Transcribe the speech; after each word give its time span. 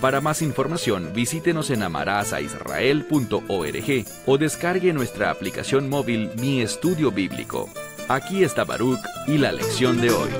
Para 0.00 0.20
más 0.22 0.40
información, 0.40 1.12
visítenos 1.14 1.68
en 1.68 1.82
amarazaisrael.org 1.82 4.06
o 4.24 4.38
descargue 4.38 4.94
nuestra 4.94 5.30
aplicación 5.30 5.90
móvil 5.90 6.30
Mi 6.40 6.62
Estudio 6.62 7.12
Bíblico. 7.12 7.68
Aquí 8.08 8.42
está 8.42 8.64
Baruch 8.64 8.98
y 9.26 9.36
la 9.36 9.52
lección 9.52 10.00
de 10.00 10.10
hoy. 10.10 10.30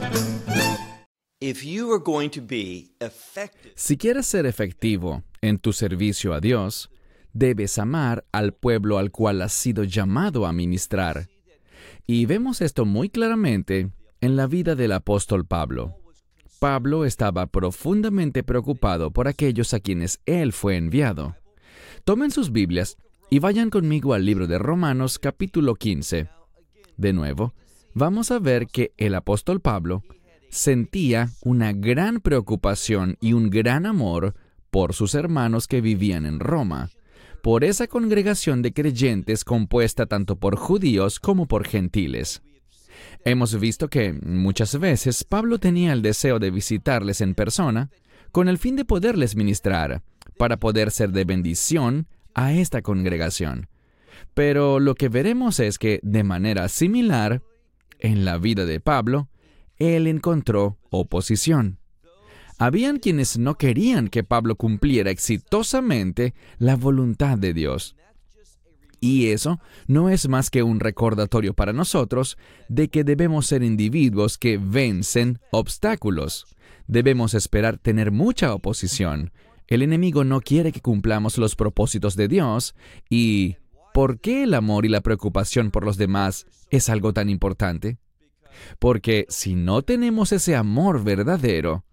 Si 3.75 3.99
quieres 3.99 4.27
ser 4.27 4.47
efectivo 4.47 5.25
en 5.43 5.59
tu 5.59 5.75
servicio 5.75 6.33
a 6.33 6.41
Dios, 6.41 6.91
debes 7.35 7.79
amar 7.79 8.25
al 8.33 8.55
pueblo 8.55 8.97
al 8.97 9.11
cual 9.11 9.43
has 9.43 9.53
sido 9.53 9.85
llamado 9.85 10.47
a 10.47 10.55
ministrar. 10.55 11.29
Y 12.07 12.25
vemos 12.25 12.63
esto 12.63 12.87
muy 12.87 13.11
claramente 13.11 13.91
en 14.23 14.37
la 14.37 14.47
vida 14.47 14.75
del 14.75 14.93
apóstol 14.93 15.47
Pablo. 15.47 16.00
Pablo 16.61 17.07
estaba 17.07 17.47
profundamente 17.47 18.43
preocupado 18.43 19.11
por 19.13 19.29
aquellos 19.29 19.73
a 19.73 19.81
quienes 19.81 20.21
él 20.27 20.53
fue 20.53 20.77
enviado. 20.77 21.35
Tomen 22.05 22.31
sus 22.31 22.53
Biblias 22.53 22.99
y 23.31 23.39
vayan 23.39 23.71
conmigo 23.71 24.13
al 24.13 24.27
libro 24.27 24.47
de 24.47 24.59
Romanos 24.59 25.19
capítulo 25.19 25.75
15. 25.75 26.29
De 26.99 27.13
nuevo, 27.15 27.55
vamos 27.95 28.31
a 28.31 28.39
ver 28.39 28.67
que 28.67 28.93
el 28.99 29.15
apóstol 29.15 29.61
Pablo 29.61 30.03
sentía 30.51 31.31
una 31.43 31.73
gran 31.73 32.21
preocupación 32.21 33.17
y 33.23 33.33
un 33.33 33.49
gran 33.49 33.87
amor 33.87 34.35
por 34.71 34.93
sus 34.93 35.15
hermanos 35.15 35.67
que 35.67 35.81
vivían 35.81 36.27
en 36.27 36.41
Roma 36.41 36.91
por 37.43 37.65
esa 37.65 37.87
congregación 37.87 38.61
de 38.61 38.75
creyentes 38.75 39.45
compuesta 39.45 40.05
tanto 40.05 40.37
por 40.37 40.57
judíos 40.57 41.21
como 41.21 41.47
por 41.47 41.67
gentiles. 41.67 42.43
Hemos 43.25 43.59
visto 43.59 43.89
que 43.89 44.13
muchas 44.13 44.79
veces 44.79 45.25
Pablo 45.25 45.59
tenía 45.59 45.93
el 45.93 46.03
deseo 46.03 46.39
de 46.39 46.51
visitarles 46.51 47.21
en 47.21 47.35
persona 47.35 47.91
con 48.33 48.49
el 48.49 48.59
fin 48.59 48.77
de 48.77 48.85
poderles 48.85 49.37
ministrar, 49.37 50.03
para 50.37 50.59
poder 50.59 50.91
ser 50.91 51.11
de 51.11 51.25
bendición 51.25 52.07
a 52.35 52.53
esta 52.55 52.81
congregación. 52.81 53.69
Pero 54.35 54.81
lo 54.81 54.95
que 54.95 55.09
veremos 55.09 55.61
es 55.61 55.79
que, 55.79 56.01
de 56.03 56.25
manera 56.25 56.69
similar, 56.69 57.43
en 57.99 58.25
la 58.25 58.39
vida 58.39 58.65
de 58.65 58.81
Pablo, 58.81 59.29
él 59.79 60.07
encontró 60.07 60.79
oposición. 60.91 61.79
Habían 62.59 62.99
quienes 62.99 63.39
no 63.39 63.57
querían 63.57 64.09
que 64.09 64.23
Pablo 64.23 64.57
cumpliera 64.57 65.11
exitosamente 65.11 66.35
la 66.59 66.77
voluntad 66.77 67.39
de 67.39 67.55
Dios. 67.55 67.97
Y 69.01 69.29
eso 69.29 69.61
no 69.87 70.11
es 70.11 70.29
más 70.29 70.51
que 70.51 70.63
un 70.63 70.79
recordatorio 70.79 71.55
para 71.55 71.73
nosotros 71.73 72.37
de 72.69 72.89
que 72.89 73.03
debemos 73.03 73.47
ser 73.47 73.63
individuos 73.63 74.37
que 74.37 74.59
vencen 74.59 75.39
obstáculos. 75.51 76.47
Debemos 76.87 77.35
esperar 77.35 77.79
tener 77.79 78.13
mucha 78.13 78.55
oposición. 78.55 79.33
El 79.69 79.83
enemigo 79.83 80.25
no 80.25 80.41
quiere 80.41 80.73
que 80.73 80.81
cumplamos 80.81 81.39
los 81.39 81.57
propósitos 81.57 82.15
de 82.17 82.29
Dios 82.29 82.75
y 83.09 83.57
¿por 83.95 84.21
qué 84.21 84.43
el 84.43 84.53
amor 84.55 84.85
y 84.85 84.89
la 84.89 85.01
preocupación 85.01 85.71
por 85.71 85.85
los 85.85 85.97
demás 85.97 86.47
es 86.71 86.91
algo 86.91 87.13
tan 87.15 87.31
importante? 87.31 87.99
Porque 88.79 89.27
si 89.29 89.55
no 89.55 89.83
tenemos 89.83 90.33
ese 90.33 90.57
amor 90.57 91.05
verdadero, 91.05 91.85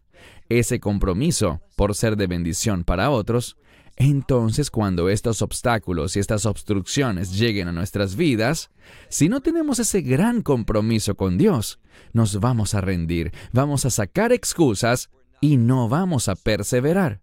ese 0.49 0.79
compromiso 0.79 1.61
por 1.75 1.95
ser 1.95 2.17
de 2.17 2.27
bendición 2.27 2.83
para 2.83 3.11
otros, 3.11 3.57
entonces 3.97 4.71
cuando 4.71 5.09
estos 5.09 5.41
obstáculos 5.41 6.15
y 6.15 6.19
estas 6.19 6.45
obstrucciones 6.45 7.37
lleguen 7.37 7.67
a 7.67 7.71
nuestras 7.71 8.15
vidas, 8.15 8.69
si 9.09 9.27
no 9.27 9.41
tenemos 9.41 9.79
ese 9.79 10.01
gran 10.01 10.41
compromiso 10.41 11.15
con 11.15 11.37
Dios, 11.37 11.79
nos 12.13 12.39
vamos 12.39 12.73
a 12.73 12.81
rendir, 12.81 13.31
vamos 13.51 13.85
a 13.85 13.89
sacar 13.89 14.31
excusas 14.31 15.09
y 15.41 15.57
no 15.57 15.89
vamos 15.89 16.29
a 16.29 16.35
perseverar. 16.35 17.21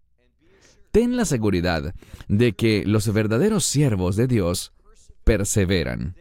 Ten 0.93 1.17
la 1.17 1.25
seguridad 1.25 1.95
de 2.29 2.53
que 2.53 2.85
los 2.87 3.13
verdaderos 3.13 3.65
siervos 3.65 4.17
de 4.17 4.27
Dios 4.27 4.73
perseveran 5.25 6.15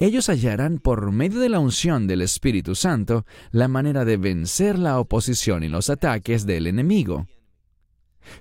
ellos 0.00 0.28
hallarán 0.28 0.78
por 0.78 1.10
medio 1.10 1.40
de 1.40 1.48
la 1.48 1.58
unción 1.58 2.06
del 2.06 2.22
Espíritu 2.22 2.76
Santo 2.76 3.26
la 3.50 3.66
manera 3.66 4.04
de 4.04 4.16
vencer 4.16 4.78
la 4.78 5.00
oposición 5.00 5.64
y 5.64 5.68
los 5.68 5.90
ataques 5.90 6.46
del 6.46 6.68
enemigo. 6.68 7.26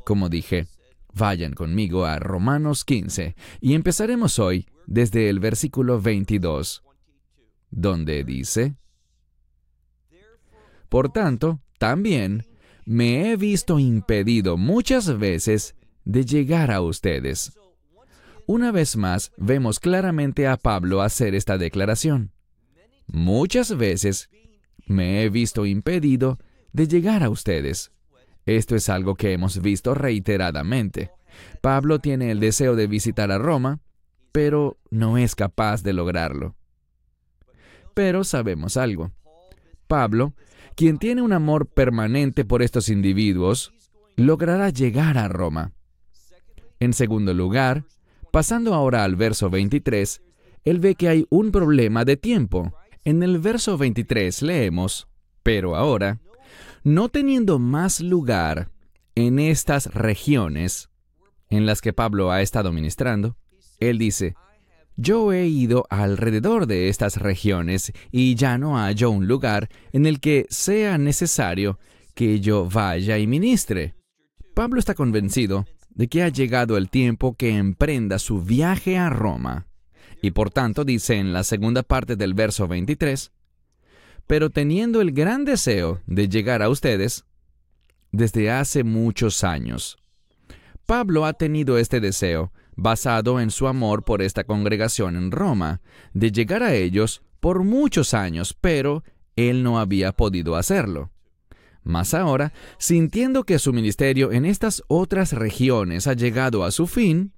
Como 0.06 0.30
dije, 0.30 0.68
vayan 1.18 1.54
conmigo 1.54 2.06
a 2.06 2.20
Romanos 2.20 2.86
15 2.86 3.36
y 3.60 3.74
empezaremos 3.74 4.40
hoy 4.40 4.68
desde 4.86 5.30
el 5.30 5.40
versículo 5.40 6.02
22, 6.02 6.84
donde 7.70 8.24
dice, 8.24 8.76
Por 10.90 11.10
tanto, 11.10 11.62
también 11.80 12.48
me 12.86 13.32
he 13.32 13.36
visto 13.36 13.80
impedido 13.80 14.58
muchas 14.58 15.18
veces 15.18 15.76
de 16.06 16.26
llegar 16.26 16.72
a 16.72 16.82
ustedes 16.82 17.58
una 18.50 18.72
vez 18.72 18.96
más, 18.96 19.34
vemos 19.36 19.82
claramente 19.82 20.48
a 20.48 20.56
Pablo 20.56 21.02
hacer 21.02 21.36
esta 21.36 21.58
declaración. 21.58 22.32
Muchas 23.06 23.76
veces 23.76 24.30
me 24.86 25.22
he 25.22 25.30
visto 25.30 25.66
impedido 25.66 26.40
de 26.72 26.88
llegar 26.88 27.24
a 27.24 27.30
ustedes. 27.30 27.92
Esto 28.48 28.76
es 28.76 28.90
algo 28.90 29.14
que 29.14 29.34
hemos 29.34 29.62
visto 29.62 29.94
reiteradamente. 29.94 31.12
Pablo 31.62 32.00
tiene 32.00 32.32
el 32.32 32.40
deseo 32.40 32.76
de 32.76 32.88
visitar 32.88 33.32
a 33.32 33.38
Roma, 33.38 33.80
pero 34.32 34.80
no 34.90 35.20
es 35.20 35.36
capaz 35.36 35.84
de 35.84 35.94
lograrlo. 35.94 36.56
Pero 37.94 38.24
sabemos 38.24 38.76
algo. 38.76 39.12
Pablo, 39.88 40.34
quien 40.76 40.98
tiene 40.98 41.22
un 41.22 41.34
amor 41.34 41.68
permanente 41.68 42.44
por 42.44 42.64
estos 42.64 42.90
individuos, 42.90 43.72
logrará 44.16 44.72
llegar 44.72 45.20
a 45.20 45.28
Roma. 45.28 45.74
En 46.80 46.94
segundo 46.94 47.36
lugar, 47.36 47.86
Pasando 48.38 48.74
ahora 48.74 49.04
al 49.04 49.16
verso 49.16 49.50
23, 49.50 50.22
él 50.64 50.80
ve 50.80 50.94
que 50.96 51.10
hay 51.10 51.26
un 51.30 51.52
problema 51.52 52.06
de 52.06 52.18
tiempo. 52.18 52.74
En 53.04 53.24
el 53.24 53.40
verso 53.40 53.78
23 53.78 54.42
leemos, 54.42 55.08
pero 55.42 55.76
ahora, 55.76 56.20
no 56.84 57.10
teniendo 57.10 57.60
más 57.60 58.02
lugar 58.02 58.70
en 59.16 59.40
estas 59.40 59.94
regiones 59.94 60.90
en 61.50 61.66
las 61.66 61.82
que 61.82 61.94
Pablo 61.94 62.32
ha 62.32 62.42
estado 62.42 62.72
ministrando, 62.72 63.38
él 63.80 63.98
dice, 63.98 64.36
yo 64.96 65.32
he 65.32 65.48
ido 65.48 65.86
alrededor 65.90 66.66
de 66.66 66.90
estas 66.90 67.18
regiones 67.18 67.94
y 68.12 68.36
ya 68.36 68.58
no 68.58 68.78
hallo 68.78 69.12
un 69.12 69.28
lugar 69.28 69.70
en 69.94 70.06
el 70.06 70.20
que 70.20 70.48
sea 70.50 70.98
necesario 70.98 71.80
que 72.16 72.40
yo 72.40 72.68
vaya 72.68 73.18
y 73.20 73.28
ministre. 73.28 73.94
Pablo 74.56 74.80
está 74.80 74.96
convencido 74.96 75.66
de 75.90 76.08
que 76.08 76.24
ha 76.24 76.30
llegado 76.30 76.78
el 76.78 76.90
tiempo 76.90 77.36
que 77.36 77.58
emprenda 77.58 78.18
su 78.18 78.42
viaje 78.42 78.98
a 78.98 79.10
Roma. 79.10 79.68
Y 80.22 80.32
por 80.32 80.50
tanto 80.50 80.84
dice 80.84 81.16
en 81.16 81.32
la 81.32 81.44
segunda 81.44 81.84
parte 81.84 82.16
del 82.16 82.34
verso 82.34 82.68
23, 82.68 83.32
pero 84.28 84.50
teniendo 84.50 85.02
el 85.02 85.14
gran 85.14 85.46
deseo 85.46 86.02
de 86.06 86.28
llegar 86.28 86.62
a 86.62 86.70
ustedes 86.70 87.26
desde 88.12 88.52
hace 88.52 88.84
muchos 88.84 89.44
años. 89.44 89.98
Pablo 90.86 91.26
ha 91.26 91.34
tenido 91.34 91.78
este 91.78 92.00
deseo, 92.00 92.52
basado 92.76 93.40
en 93.40 93.50
su 93.52 93.68
amor 93.68 94.04
por 94.04 94.22
esta 94.22 94.44
congregación 94.44 95.16
en 95.16 95.32
Roma, 95.32 95.82
de 96.14 96.32
llegar 96.32 96.64
a 96.64 96.76
ellos 96.76 97.24
por 97.40 97.64
muchos 97.64 98.14
años, 98.14 98.56
pero 98.60 99.04
él 99.36 99.64
no 99.64 99.80
había 99.80 100.12
podido 100.12 100.56
hacerlo. 100.56 101.12
Mas 101.84 102.14
ahora, 102.14 102.54
sintiendo 102.78 103.46
que 103.46 103.60
su 103.60 103.72
ministerio 103.72 104.32
en 104.32 104.46
estas 104.46 104.84
otras 104.88 105.32
regiones 105.32 106.08
ha 106.08 106.14
llegado 106.14 106.66
a 106.66 106.72
su 106.72 106.86
fin, 106.86 107.32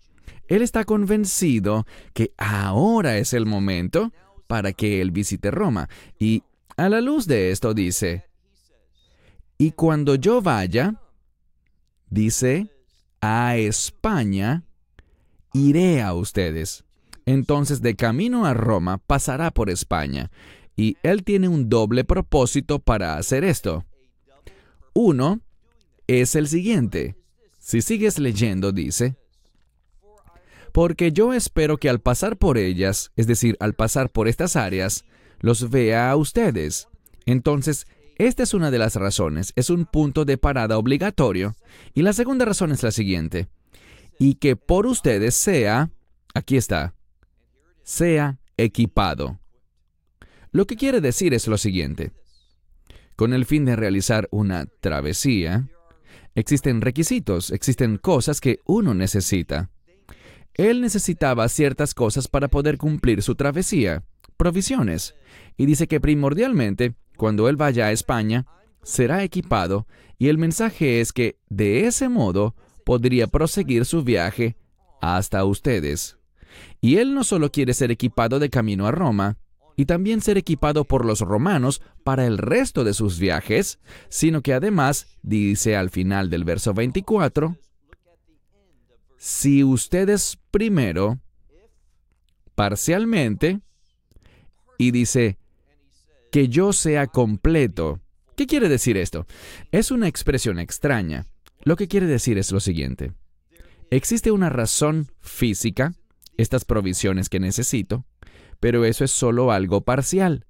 él 0.47 0.63
está 0.63 0.85
convencido 0.85 1.85
que 2.13 2.33
ahora 2.38 3.18
es 3.19 3.33
el 3.33 3.45
momento 3.45 4.12
para 4.47 4.74
que 4.74 5.01
él 5.01 5.12
visite 5.12 5.51
Roma. 5.51 5.88
Y 6.18 6.44
a 6.80 6.88
la 6.88 7.02
luz 7.02 7.28
de 7.28 7.52
esto 7.52 7.74
dice, 7.74 8.26
y 9.58 9.72
cuando 9.72 10.16
yo 10.16 10.42
vaya, 10.42 11.02
dice, 12.10 12.70
a 13.20 13.58
España, 13.58 14.64
iré 15.54 16.02
a 16.02 16.14
ustedes. 16.14 16.86
Entonces 17.26 17.81
de 17.81 17.98
camino 17.98 18.46
a 18.46 18.54
Roma 18.54 18.98
pasará 18.98 19.52
por 19.52 19.70
España. 19.70 20.31
Y 20.78 20.96
él 21.04 21.26
tiene 21.26 21.50
un 21.50 21.68
doble 21.68 22.06
propósito 22.06 22.80
para 22.80 23.18
hacer 23.18 23.44
esto. 23.44 23.84
Uno 24.94 25.42
es 26.08 26.36
el 26.36 26.48
siguiente. 26.48 27.18
Si 27.60 27.81
sigues 27.81 28.20
leyendo, 28.20 28.72
dice, 28.72 29.18
porque 30.72 31.12
yo 31.12 31.34
espero 31.34 31.78
que 31.78 31.90
al 31.90 32.00
pasar 32.00 32.38
por 32.38 32.58
ellas, 32.58 33.12
es 33.18 33.28
decir, 33.28 33.58
al 33.60 33.74
pasar 33.74 34.10
por 34.10 34.30
estas 34.30 34.56
áreas, 34.56 35.04
los 35.39 35.69
vea 35.69 36.12
a 36.12 36.15
ustedes. 36.15 36.88
Entonces, 37.25 37.88
esta 38.15 38.44
es 38.44 38.53
una 38.53 38.71
de 38.71 38.80
las 38.80 38.95
razones, 38.95 39.53
es 39.56 39.69
un 39.69 39.86
punto 39.86 40.25
de 40.25 40.38
parada 40.38 40.77
obligatorio. 40.77 41.56
Y 41.94 42.01
la 42.01 42.13
segunda 42.13 42.45
razón 42.45 42.71
es 42.71 42.83
la 42.83 42.91
siguiente, 42.91 43.47
y 44.19 44.36
que 44.36 44.56
por 44.56 44.86
ustedes 44.86 45.36
sea, 45.36 45.91
aquí 46.33 46.57
está, 46.57 46.95
sea 47.83 48.39
equipado. 48.57 49.39
Lo 50.51 50.65
que 50.65 50.75
quiere 50.75 51.00
decir 51.00 51.33
es 51.33 51.47
lo 51.47 51.57
siguiente. 51.57 52.12
Con 53.15 53.33
el 53.33 53.45
fin 53.45 53.65
de 53.65 53.75
realizar 53.75 54.27
una 54.31 54.65
travesía, 54.65 55.69
existen 56.35 56.81
requisitos, 56.81 57.51
existen 57.51 57.97
cosas 57.97 58.42
que 58.42 58.59
uno 58.65 58.94
necesita. 58.94 59.69
Él 60.56 60.81
necesitaba 60.81 61.47
ciertas 61.47 61.94
cosas 61.94 62.27
para 62.27 62.50
poder 62.50 62.77
cumplir 62.77 63.21
su 63.21 63.35
travesía, 63.35 64.03
provisiones, 64.39 65.15
y 65.57 65.65
dice 65.65 65.88
que 65.88 66.00
primordialmente, 66.00 66.95
cuando 67.18 67.50
él 67.50 67.57
vaya 67.57 67.88
a 67.88 67.91
España, 67.91 68.45
será 68.81 69.21
equipado, 69.24 69.86
y 70.18 70.30
el 70.30 70.38
mensaje 70.38 71.01
es 71.01 71.12
que 71.12 71.38
de 71.50 71.86
ese 71.86 72.07
modo 72.07 72.56
podría 72.86 73.27
proseguir 73.27 73.83
su 73.86 74.03
viaje 74.03 74.56
hasta 75.01 75.44
ustedes. 75.44 76.18
Y 76.80 76.95
él 76.95 77.13
no 77.13 77.25
solo 77.25 77.51
quiere 77.51 77.74
ser 77.74 77.91
equipado 77.91 78.39
de 78.39 78.50
camino 78.50 78.88
a 78.88 78.91
Roma, 78.91 79.38
y 79.75 79.86
también 79.86 80.21
ser 80.21 80.38
equipado 80.38 80.85
por 80.85 81.06
los 81.06 81.19
romanos 81.19 81.81
para 82.06 82.25
el 82.25 82.38
resto 82.38 82.85
de 82.85 82.94
sus 82.94 83.19
viajes, 83.19 83.80
sino 84.07 84.42
que 84.42 84.53
además 84.53 85.07
dice 85.21 85.75
al 85.75 85.89
final 85.89 86.30
del 86.30 86.45
verso 86.45 86.74
24, 86.74 87.57
si 89.18 89.65
ustedes 89.65 90.39
primero, 90.50 91.19
parcialmente, 92.56 93.59
y 94.80 94.92
dice, 94.92 95.38
que 96.31 96.48
yo 96.48 96.74
sea 96.74 97.06
completo. 97.06 98.00
¿Qué 98.36 98.48
quiere 98.48 98.70
decir 98.70 98.98
esto? 98.98 99.28
Es 99.72 99.92
una 99.92 100.08
expresión 100.08 100.58
extraña. 100.58 101.28
Lo 101.64 101.76
que 101.76 101.88
quiere 101.88 102.08
decir 102.08 102.38
es 102.38 102.52
lo 102.52 102.62
siguiente. 102.62 103.12
Existe 103.92 104.31
una 104.31 104.50
razón 104.50 105.12
física, 105.20 105.94
estas 106.38 106.64
provisiones 106.64 107.28
que 107.28 107.40
necesito, 107.42 108.06
pero 108.62 108.86
eso 108.86 109.04
es 109.04 109.12
solo 109.12 109.52
algo 109.52 109.81
parcial. 109.81 110.46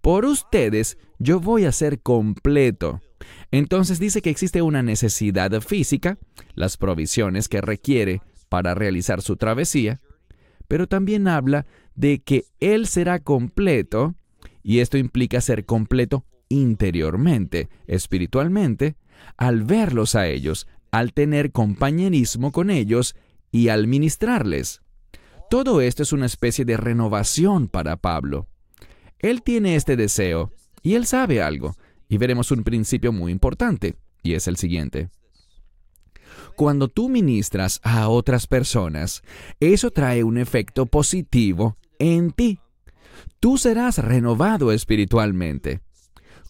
Por 0.00 0.24
ustedes, 0.24 0.98
yo 1.18 1.40
voy 1.40 1.64
a 1.64 1.72
ser 1.72 2.00
completo. 2.00 3.00
Entonces 3.50 3.98
dice 3.98 4.22
que 4.22 4.30
existe 4.30 4.62
una 4.62 4.82
necesidad 4.82 5.60
física, 5.60 6.18
las 6.54 6.76
provisiones 6.76 7.48
que 7.48 7.60
requiere 7.60 8.22
para 8.48 8.74
realizar 8.74 9.22
su 9.22 9.36
travesía, 9.36 10.00
pero 10.68 10.86
también 10.86 11.28
habla 11.28 11.66
de 11.94 12.20
que 12.20 12.44
Él 12.60 12.86
será 12.86 13.20
completo, 13.20 14.14
y 14.62 14.80
esto 14.80 14.98
implica 14.98 15.40
ser 15.40 15.64
completo 15.64 16.24
interiormente, 16.48 17.68
espiritualmente, 17.86 18.96
al 19.36 19.64
verlos 19.64 20.14
a 20.14 20.26
ellos, 20.28 20.66
al 20.90 21.12
tener 21.12 21.52
compañerismo 21.52 22.52
con 22.52 22.70
ellos 22.70 23.14
y 23.50 23.68
al 23.68 23.86
ministrarles. 23.86 24.82
Todo 25.50 25.80
esto 25.80 26.02
es 26.02 26.12
una 26.12 26.26
especie 26.26 26.64
de 26.64 26.76
renovación 26.76 27.68
para 27.68 27.96
Pablo. 27.96 28.48
Él 29.18 29.42
tiene 29.42 29.76
este 29.76 29.96
deseo 29.96 30.52
y 30.82 30.94
él 30.94 31.06
sabe 31.06 31.42
algo, 31.42 31.76
y 32.08 32.18
veremos 32.18 32.50
un 32.50 32.62
principio 32.62 33.12
muy 33.12 33.32
importante, 33.32 33.96
y 34.22 34.34
es 34.34 34.46
el 34.46 34.56
siguiente. 34.56 35.10
Cuando 36.56 36.88
tú 36.88 37.10
ministras 37.10 37.80
a 37.82 38.08
otras 38.08 38.46
personas, 38.46 39.22
eso 39.60 39.90
trae 39.90 40.24
un 40.24 40.38
efecto 40.38 40.86
positivo 40.86 41.76
en 41.98 42.32
ti. 42.32 42.60
Tú 43.40 43.58
serás 43.58 43.98
renovado 43.98 44.72
espiritualmente. 44.72 45.80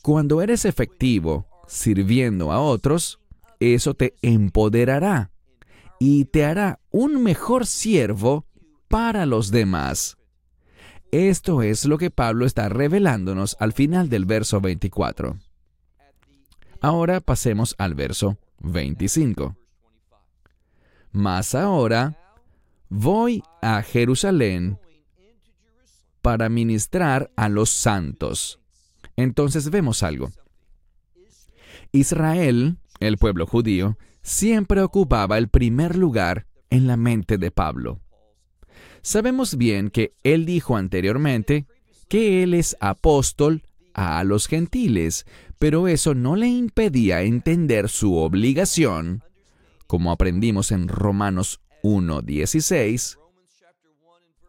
Cuando 0.03 0.41
eres 0.43 0.65
efectivo 0.65 1.49
sirviendo 1.67 2.53
a 2.53 2.61
otros, 2.61 3.19
eso 3.59 3.95
te 3.95 4.15
empoderará 4.23 5.33
y 5.99 6.27
te 6.27 6.45
hará 6.45 6.79
un 6.93 7.25
mejor 7.25 7.67
siervo 7.67 8.47
para 8.87 9.27
los 9.27 9.51
demás. 9.51 10.17
Esto 11.11 11.63
es 11.63 11.85
lo 11.85 11.99
que 11.99 12.13
Pablo 12.13 12.47
está 12.47 12.69
revelándonos 12.69 13.57
al 13.59 13.73
final 13.73 14.09
del 14.09 14.25
verso 14.25 14.61
24. 14.61 15.37
Ahora 16.81 17.21
pasemos 17.21 17.75
al 17.79 17.97
verso 17.97 18.39
25. 18.61 19.57
Mas 21.17 21.55
ahora 21.55 22.15
voy 22.91 23.43
a 23.63 23.81
Jerusalén 23.81 24.79
para 26.21 26.51
ministrar 26.51 27.31
a 27.37 27.49
los 27.49 27.71
santos. 27.71 28.61
Entonces 29.17 29.71
vemos 29.71 30.03
algo. 30.03 30.29
Israel, 31.91 32.77
el 33.01 33.17
pueblo 33.17 33.47
judío, 33.47 33.97
siempre 34.21 34.83
ocupaba 34.83 35.39
el 35.39 35.49
primer 35.49 35.97
lugar 35.97 36.45
en 36.69 36.87
la 36.87 36.99
mente 36.99 37.39
de 37.39 37.51
Pablo. 37.51 37.99
Sabemos 39.01 39.57
bien 39.57 39.89
que 39.89 40.13
él 40.23 40.45
dijo 40.45 40.77
anteriormente 40.77 41.65
que 42.09 42.43
él 42.43 42.53
es 42.53 42.77
apóstol 42.79 43.63
a 43.95 44.23
los 44.23 44.49
gentiles, 44.49 45.25
pero 45.59 45.89
eso 45.89 46.15
no 46.15 46.37
le 46.37 46.49
impedía 46.49 47.23
entender 47.23 47.89
su 47.89 48.17
obligación, 48.17 49.23
como 49.87 50.13
aprendimos 50.13 50.73
en 50.73 50.89
Romanos 50.89 51.61
1.16, 51.83 53.19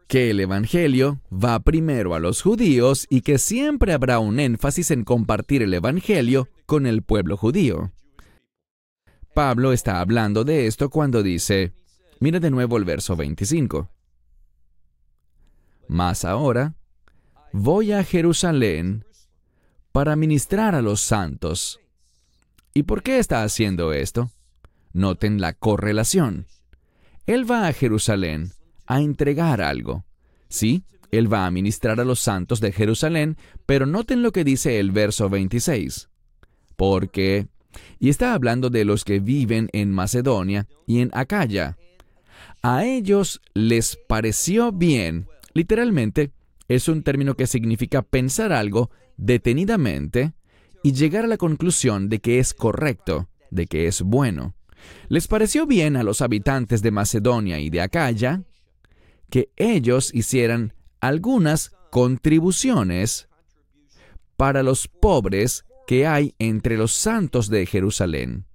que 0.08 0.30
el 0.30 0.40
Evangelio 0.40 1.20
va 1.32 1.60
primero 1.60 2.14
a 2.14 2.20
los 2.20 2.42
judíos 2.42 3.06
y 3.10 3.20
que 3.20 3.38
siempre 3.38 3.92
habrá 3.92 4.18
un 4.18 4.40
énfasis 4.40 4.90
en 4.90 5.04
compartir 5.04 5.62
el 5.62 5.74
Evangelio 5.74 6.48
con 6.66 6.86
el 6.86 7.02
pueblo 7.02 7.36
judío. 7.36 7.92
Pablo 9.34 9.72
está 9.72 10.00
hablando 10.00 10.44
de 10.44 10.66
esto 10.66 10.88
cuando 10.88 11.22
dice, 11.22 11.72
mira 12.20 12.40
de 12.40 12.50
nuevo 12.50 12.78
el 12.78 12.84
verso 12.84 13.14
25. 13.16 13.90
Mas 15.86 16.24
ahora, 16.24 16.74
voy 17.52 17.92
a 17.92 18.02
Jerusalén 18.02 19.04
para 19.92 20.16
ministrar 20.16 20.74
a 20.74 20.82
los 20.82 21.00
santos. 21.00 21.80
¿Y 22.74 22.84
por 22.84 23.02
qué 23.02 23.18
está 23.18 23.42
haciendo 23.42 23.92
esto? 23.92 24.30
Noten 24.98 25.40
la 25.40 25.52
correlación. 25.52 26.48
Él 27.24 27.48
va 27.48 27.68
a 27.68 27.72
Jerusalén 27.72 28.50
a 28.84 29.00
entregar 29.00 29.60
algo. 29.60 30.04
Sí, 30.48 30.82
él 31.12 31.32
va 31.32 31.46
a 31.46 31.52
ministrar 31.52 32.00
a 32.00 32.04
los 32.04 32.18
santos 32.18 32.60
de 32.60 32.72
Jerusalén, 32.72 33.36
pero 33.64 33.86
noten 33.86 34.24
lo 34.24 34.32
que 34.32 34.42
dice 34.42 34.80
el 34.80 34.90
verso 34.90 35.28
26. 35.28 36.08
Porque, 36.74 37.46
y 38.00 38.08
está 38.08 38.34
hablando 38.34 38.70
de 38.70 38.84
los 38.84 39.04
que 39.04 39.20
viven 39.20 39.68
en 39.72 39.92
Macedonia 39.92 40.66
y 40.84 40.98
en 40.98 41.10
Acaya, 41.14 41.76
a 42.60 42.84
ellos 42.84 43.40
les 43.54 43.96
pareció 44.08 44.72
bien, 44.72 45.28
literalmente, 45.54 46.32
es 46.66 46.88
un 46.88 47.04
término 47.04 47.36
que 47.36 47.46
significa 47.46 48.02
pensar 48.02 48.52
algo 48.52 48.90
detenidamente 49.16 50.32
y 50.82 50.90
llegar 50.90 51.24
a 51.24 51.28
la 51.28 51.36
conclusión 51.36 52.08
de 52.08 52.18
que 52.18 52.40
es 52.40 52.52
correcto, 52.52 53.28
de 53.52 53.68
que 53.68 53.86
es 53.86 54.02
bueno. 54.02 54.57
Les 55.08 55.28
pareció 55.28 55.66
bien 55.66 55.96
a 55.96 56.02
los 56.02 56.20
habitantes 56.22 56.82
de 56.82 56.90
Macedonia 56.90 57.58
y 57.58 57.70
de 57.70 57.80
Acaya 57.80 58.42
que 59.30 59.50
ellos 59.56 60.14
hicieran 60.14 60.74
algunas 61.00 61.72
contribuciones 61.90 63.28
para 64.36 64.62
los 64.62 64.88
pobres 64.88 65.64
que 65.86 66.06
hay 66.06 66.34
entre 66.38 66.76
los 66.76 66.92
santos 66.92 67.48
de 67.48 67.66
Jerusalén. 67.66 68.46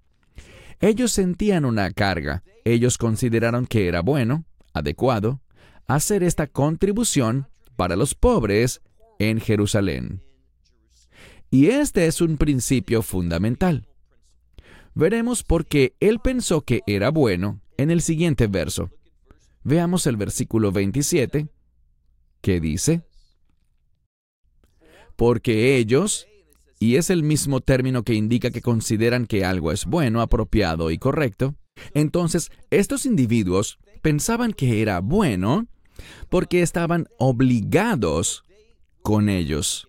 Ellos 0.80 1.12
sentían 1.12 1.65
una 1.65 1.92
carga, 1.92 2.44
ellos 2.65 2.98
consideraron 2.98 3.65
que 3.65 3.88
era 3.88 4.01
bueno, 4.01 4.46
adecuado, 4.74 5.42
hacer 5.88 6.24
esta 6.24 6.48
contribución 6.48 7.48
para 7.75 7.96
los 7.96 8.15
pobres 8.15 8.82
en 9.20 9.39
Jerusalén. 9.39 10.24
Y 11.50 11.68
este 11.68 12.08
es 12.08 12.22
un 12.22 12.38
principio 12.38 13.01
fundamental. 13.01 13.88
Veremos 14.95 15.43
por 15.43 15.65
qué 15.65 15.95
él 16.00 16.19
pensó 16.19 16.62
que 16.62 16.81
era 16.85 17.09
bueno 17.09 17.62
en 17.77 17.89
el 17.89 18.01
siguiente 18.01 18.47
verso. 18.47 18.91
Veamos 19.63 20.05
el 20.07 20.17
versículo 20.17 20.71
27, 20.71 21.47
que 22.41 22.59
dice, 22.59 23.01
Porque 25.15 25.77
ellos, 25.77 26.27
y 26.79 26.97
es 26.97 27.09
el 27.09 27.23
mismo 27.23 27.62
término 27.62 28.03
que 28.03 28.13
indica 28.13 28.51
que 28.51 28.62
consideran 28.62 29.25
que 29.25 29.45
algo 29.45 29.71
es 29.71 29.85
bueno, 29.85 30.21
apropiado 30.21 30.91
y 30.91 30.97
correcto, 30.97 31.55
entonces 31.93 32.51
estos 32.69 33.05
individuos 33.05 33.79
pensaban 34.01 34.53
que 34.53 34.81
era 34.81 35.00
bueno 35.00 35.67
porque 36.29 36.62
estaban 36.62 37.07
obligados 37.17 38.43
con 39.01 39.29
ellos. 39.29 39.88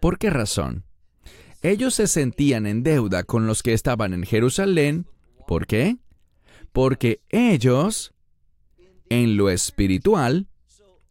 ¿Por 0.00 0.18
qué 0.18 0.30
razón? 0.30 0.84
Ellos 1.62 1.94
se 1.94 2.06
sentían 2.06 2.66
en 2.66 2.82
deuda 2.82 3.22
con 3.22 3.46
los 3.46 3.62
que 3.62 3.72
estaban 3.72 4.14
en 4.14 4.24
Jerusalén. 4.24 5.06
¿Por 5.46 5.66
qué? 5.66 5.98
Porque 6.72 7.20
ellos 7.28 8.14
en 9.10 9.36
lo 9.36 9.50
espiritual, 9.50 10.46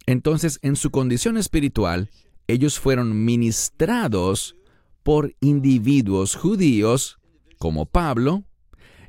entonces 0.06 0.58
en 0.62 0.76
su 0.76 0.90
condición 0.90 1.38
espiritual, 1.38 2.10
ellos 2.48 2.80
fueron 2.80 3.26
ministrados 3.26 4.56
por 5.04 5.36
individuos 5.40 6.36
judíos 6.36 7.20
como 7.60 7.86
Pablo, 7.86 8.44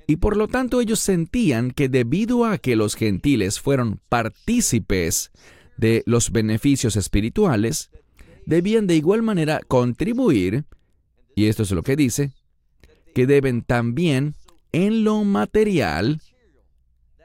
y 0.06 0.16
por 0.16 0.36
lo 0.36 0.48
tanto 0.48 0.80
ellos 0.80 0.98
sentían 0.98 1.70
que 1.70 1.88
debido 1.88 2.44
a 2.44 2.58
que 2.58 2.74
los 2.74 2.96
gentiles 2.96 3.60
fueron 3.60 4.00
partícipes 4.08 5.30
de 5.76 6.02
los 6.04 6.32
beneficios 6.32 6.96
espirituales, 6.96 7.90
debían 8.44 8.88
de 8.88 8.96
igual 8.96 9.22
manera 9.22 9.60
contribuir, 9.68 10.64
y 11.34 11.46
esto 11.46 11.62
es 11.62 11.70
lo 11.70 11.82
que 11.82 11.96
dice, 11.96 12.32
que 13.14 13.26
deben 13.26 13.62
también 13.62 14.34
en 14.72 15.04
lo 15.04 15.24
material, 15.24 16.20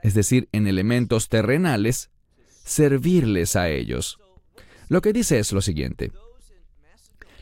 es 0.03 0.13
decir, 0.13 0.49
en 0.51 0.67
elementos 0.67 1.29
terrenales, 1.29 2.09
servirles 2.63 3.55
a 3.55 3.69
ellos. 3.69 4.19
Lo 4.89 5.01
que 5.01 5.13
dice 5.13 5.39
es 5.39 5.51
lo 5.51 5.61
siguiente. 5.61 6.11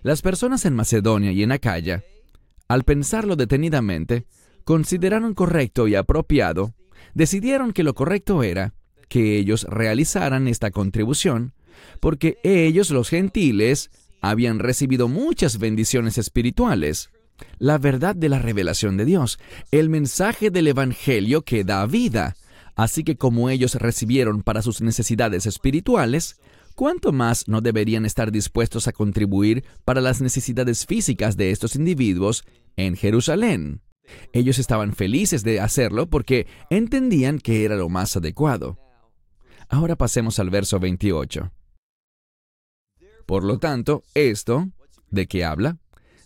Las 0.01 0.21
personas 0.21 0.65
en 0.65 0.75
Macedonia 0.75 1.31
y 1.31 1.43
en 1.43 1.51
Acaya, 1.51 2.03
al 2.67 2.83
pensarlo 2.83 3.35
detenidamente, 3.35 4.25
consideraron 4.63 5.33
correcto 5.33 5.87
y 5.87 5.95
apropiado, 5.95 6.73
decidieron 7.13 7.73
que 7.73 7.83
lo 7.83 7.93
correcto 7.93 8.43
era 8.43 8.73
que 9.07 9.37
ellos 9.37 9.63
realizaran 9.69 10.47
esta 10.47 10.71
contribución, 10.71 11.53
porque 11.99 12.39
ellos, 12.43 12.89
los 12.89 13.09
gentiles, 13.09 13.91
habían 14.23 14.59
recibido 14.59 15.09
muchas 15.09 15.59
bendiciones 15.59 16.17
espirituales, 16.17 17.09
la 17.59 17.77
verdad 17.77 18.15
de 18.15 18.29
la 18.29 18.39
revelación 18.39 18.95
de 18.95 19.03
Dios, 19.03 19.37
el 19.69 19.89
mensaje 19.89 20.49
del 20.49 20.67
Evangelio 20.67 21.41
que 21.41 21.65
da 21.65 21.85
vida. 21.85 22.37
Así 22.75 23.03
que 23.03 23.17
como 23.17 23.49
ellos 23.49 23.75
recibieron 23.75 24.41
para 24.41 24.61
sus 24.61 24.81
necesidades 24.81 25.45
espirituales, 25.45 26.39
¿cuánto 26.73 27.11
más 27.11 27.49
no 27.49 27.59
deberían 27.59 28.05
estar 28.05 28.31
dispuestos 28.31 28.87
a 28.87 28.93
contribuir 28.93 29.65
para 29.83 29.99
las 29.99 30.21
necesidades 30.21 30.85
físicas 30.85 31.35
de 31.35 31.51
estos 31.51 31.75
individuos 31.75 32.45
en 32.77 32.95
Jerusalén? 32.95 33.81
Ellos 34.31 34.57
estaban 34.57 34.93
felices 34.93 35.43
de 35.43 35.59
hacerlo 35.59 36.09
porque 36.09 36.47
entendían 36.69 37.39
que 37.39 37.65
era 37.65 37.75
lo 37.75 37.89
más 37.89 38.15
adecuado. 38.15 38.79
Ahora 39.67 39.97
pasemos 39.97 40.39
al 40.39 40.49
verso 40.49 40.79
28. 40.79 41.51
Por 43.25 43.43
lo 43.43 43.57
tanto, 43.59 44.03
esto, 44.13 44.69
¿de 45.09 45.27
qué 45.27 45.43
habla? 45.45 45.77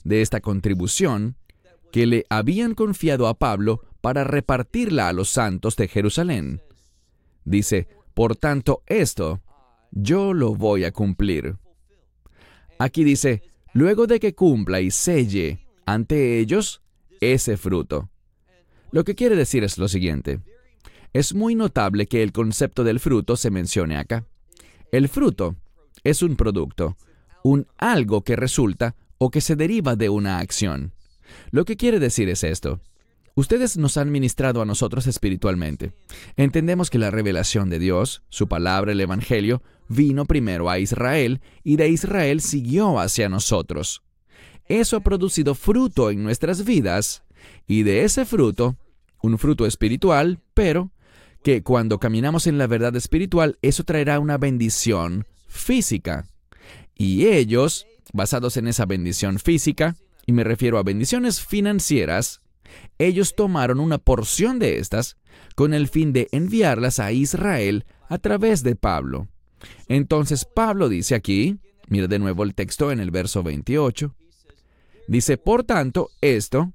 De 0.04 0.22
esta 0.22 0.42
contribución 0.42 1.36
que 1.92 2.06
le 2.06 2.25
habían 2.30 2.74
confiado 2.74 3.27
a 3.27 3.38
Pablo 3.38 3.82
para 4.01 4.24
repartirla 4.24 5.08
a 5.08 5.13
los 5.13 5.30
santos 5.30 5.75
de 5.75 5.88
Jerusalén. 5.88 6.62
Dice, 7.46 7.88
por 8.13 8.36
tanto, 8.36 8.84
esto 8.88 9.42
yo 9.92 10.34
lo 10.34 10.56
voy 10.56 10.84
a 10.84 10.92
cumplir. 10.92 11.58
Aquí 12.80 13.04
dice, 13.04 13.42
luego 13.74 14.08
de 14.08 14.20
que 14.20 14.36
cumpla 14.36 14.82
y 14.82 14.92
selle 14.92 15.66
ante 15.86 16.39
ellos 16.39 16.82
ese 17.22 17.58
fruto. 17.58 18.10
Lo 18.92 19.04
que 19.04 19.16
quiere 19.16 19.36
decir 19.36 19.63
es 19.63 19.77
lo 19.77 19.88
siguiente. 19.88 20.39
Es 21.13 21.34
muy 21.34 21.56
notable 21.56 22.08
que 22.08 22.22
el 22.22 22.32
concepto 22.32 22.84
del 22.84 23.00
fruto 23.00 23.36
se 23.36 23.50
mencione 23.50 23.98
acá. 23.98 24.25
El 24.92 25.10
fruto 25.10 25.56
es 26.09 26.21
un 26.21 26.37
producto, 26.37 26.95
un 27.43 27.67
algo 27.77 28.23
que 28.23 28.37
resulta 28.37 28.95
o 29.17 29.29
que 29.29 29.41
se 29.41 29.57
deriva 29.57 29.97
de 29.97 30.09
una 30.09 30.39
acción. 30.39 30.93
Lo 31.51 31.65
que 31.65 31.75
quiere 31.75 31.99
decir 31.99 32.29
es 32.29 32.43
esto. 32.45 32.79
Ustedes 33.35 33.77
nos 33.77 33.97
han 33.97 34.09
ministrado 34.09 34.61
a 34.61 34.65
nosotros 34.65 35.05
espiritualmente. 35.05 35.91
Entendemos 36.37 36.89
que 36.89 36.97
la 36.97 37.11
revelación 37.11 37.69
de 37.69 37.77
Dios, 37.79 38.23
su 38.29 38.47
palabra, 38.47 38.93
el 38.93 39.01
Evangelio, 39.01 39.61
vino 39.89 40.25
primero 40.25 40.69
a 40.69 40.79
Israel 40.79 41.41
y 41.63 41.75
de 41.75 41.89
Israel 41.89 42.39
siguió 42.39 42.99
hacia 42.99 43.27
nosotros. 43.27 44.01
Eso 44.69 44.95
ha 44.95 45.01
producido 45.01 45.55
fruto 45.55 46.09
en 46.09 46.23
nuestras 46.23 46.63
vidas 46.63 47.23
y 47.67 47.83
de 47.83 48.05
ese 48.05 48.25
fruto, 48.25 48.77
un 49.21 49.37
fruto 49.37 49.65
espiritual, 49.65 50.39
pero 50.53 50.91
que 51.43 51.63
cuando 51.63 51.99
caminamos 51.99 52.47
en 52.47 52.57
la 52.57 52.67
verdad 52.67 52.95
espiritual, 52.95 53.59
eso 53.61 53.83
traerá 53.83 54.19
una 54.19 54.37
bendición 54.37 55.25
física. 55.48 56.27
Y 56.96 57.27
ellos, 57.27 57.88
basados 58.13 58.58
en 58.58 58.68
esa 58.68 58.86
bendición 58.86 59.39
física, 59.39 59.96
y 60.25 60.34
me 60.34 60.44
refiero 60.44 60.77
a 60.77 60.84
bendiciones 60.84 61.42
financieras, 61.42 62.42
ellos 62.98 63.36
tomaron 63.36 63.80
una 63.80 63.98
porción 63.98 64.60
de 64.60 64.80
estas 64.80 65.18
con 65.56 65.74
el 65.74 65.88
fin 65.88 66.13
de 66.13 66.27
enviarlas 66.32 67.00
a 67.00 67.12
Israel 67.12 67.86
a 68.10 68.18
través 68.18 68.63
de 68.63 68.75
Pablo. 68.75 69.27
Entonces 69.88 70.46
Pablo 70.46 70.89
dice 70.89 71.16
aquí, 71.16 71.60
mira 71.88 72.08
de 72.08 72.20
nuevo 72.20 72.44
el 72.44 72.54
texto 72.54 72.92
en 72.92 73.00
el 73.00 73.12
verso 73.12 73.44
28, 73.44 74.13
dice, 75.08 75.38
por 75.38 75.63
tanto, 75.63 76.10
esto, 76.22 76.74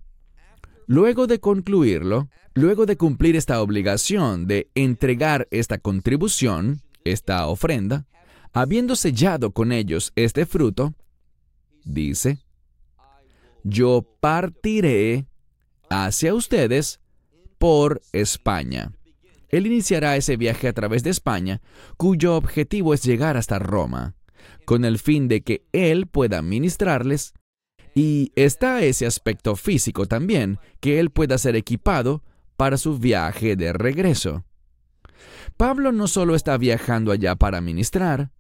luego 0.87 1.27
de 1.27 1.39
concluirlo, 1.39 2.29
luego 2.55 2.87
de 2.87 2.97
cumplir 2.97 3.37
esta 3.37 3.61
obligación 3.61 4.47
de 4.47 4.71
entregar 4.75 5.49
esta 5.51 5.79
contribución, 5.79 6.83
esta 7.05 7.47
ofrenda, 7.47 8.07
habiendo 8.53 8.97
sellado 8.97 9.53
con 9.53 9.73
ellos 9.73 10.13
este 10.17 10.47
fruto, 10.47 10.95
dice, 11.85 12.39
yo 13.65 14.07
partiré 14.21 15.27
hacia 15.89 16.35
ustedes 16.35 17.01
por 17.59 18.03
España. 18.13 18.93
Él 19.49 19.67
iniciará 19.67 20.17
ese 20.17 20.37
viaje 20.37 20.67
a 20.67 20.73
través 20.73 21.03
de 21.03 21.11
España, 21.11 21.61
cuyo 21.97 22.37
objetivo 22.37 22.95
es 22.95 23.03
llegar 23.03 23.37
hasta 23.37 23.59
Roma, 23.59 24.15
con 24.65 24.85
el 24.85 24.99
fin 24.99 25.29
de 25.29 25.43
que 25.43 25.67
Él 25.73 26.07
pueda 26.07 26.41
ministrarles. 26.43 27.35
Y 27.95 28.33
está 28.37 28.83
ese 28.83 29.05
aspecto 29.05 29.55
físico 29.55 30.07
también, 30.07 30.59
que 30.81 30.99
Él 30.99 31.11
pueda 31.11 31.37
ser 31.37 31.55
equipado 31.57 32.23
para 32.57 32.79
su 32.79 32.99
viaje 32.99 33.55
de 33.55 33.75
regreso. 33.75 34.45
Pablo 35.59 35.93
no 35.93 36.09
solo 36.09 36.35
está 36.35 36.57
viajando 36.57 37.13
allá 37.13 37.37
para 37.37 37.61
ministrar, 37.61 38.31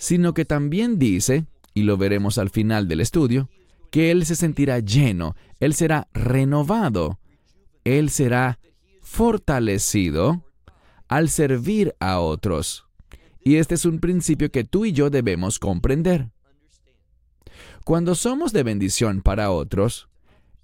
sino 0.00 0.32
que 0.32 0.46
también 0.46 0.98
dice, 0.98 1.44
y 1.74 1.82
lo 1.82 1.98
veremos 1.98 2.38
al 2.38 2.48
final 2.48 2.88
del 2.88 3.02
estudio, 3.02 3.50
que 3.90 4.10
Él 4.10 4.24
se 4.24 4.34
sentirá 4.34 4.78
lleno, 4.78 5.36
Él 5.60 5.74
será 5.74 6.08
renovado, 6.14 7.20
Él 7.84 8.08
será 8.08 8.58
fortalecido 9.02 10.42
al 11.06 11.28
servir 11.28 11.94
a 12.00 12.18
otros. 12.18 12.86
Y 13.44 13.56
este 13.56 13.74
es 13.74 13.84
un 13.84 14.00
principio 14.00 14.50
que 14.50 14.64
tú 14.64 14.86
y 14.86 14.92
yo 14.92 15.10
debemos 15.10 15.58
comprender. 15.58 16.30
Cuando 17.84 18.14
somos 18.14 18.54
de 18.54 18.62
bendición 18.62 19.20
para 19.20 19.50
otros, 19.50 20.08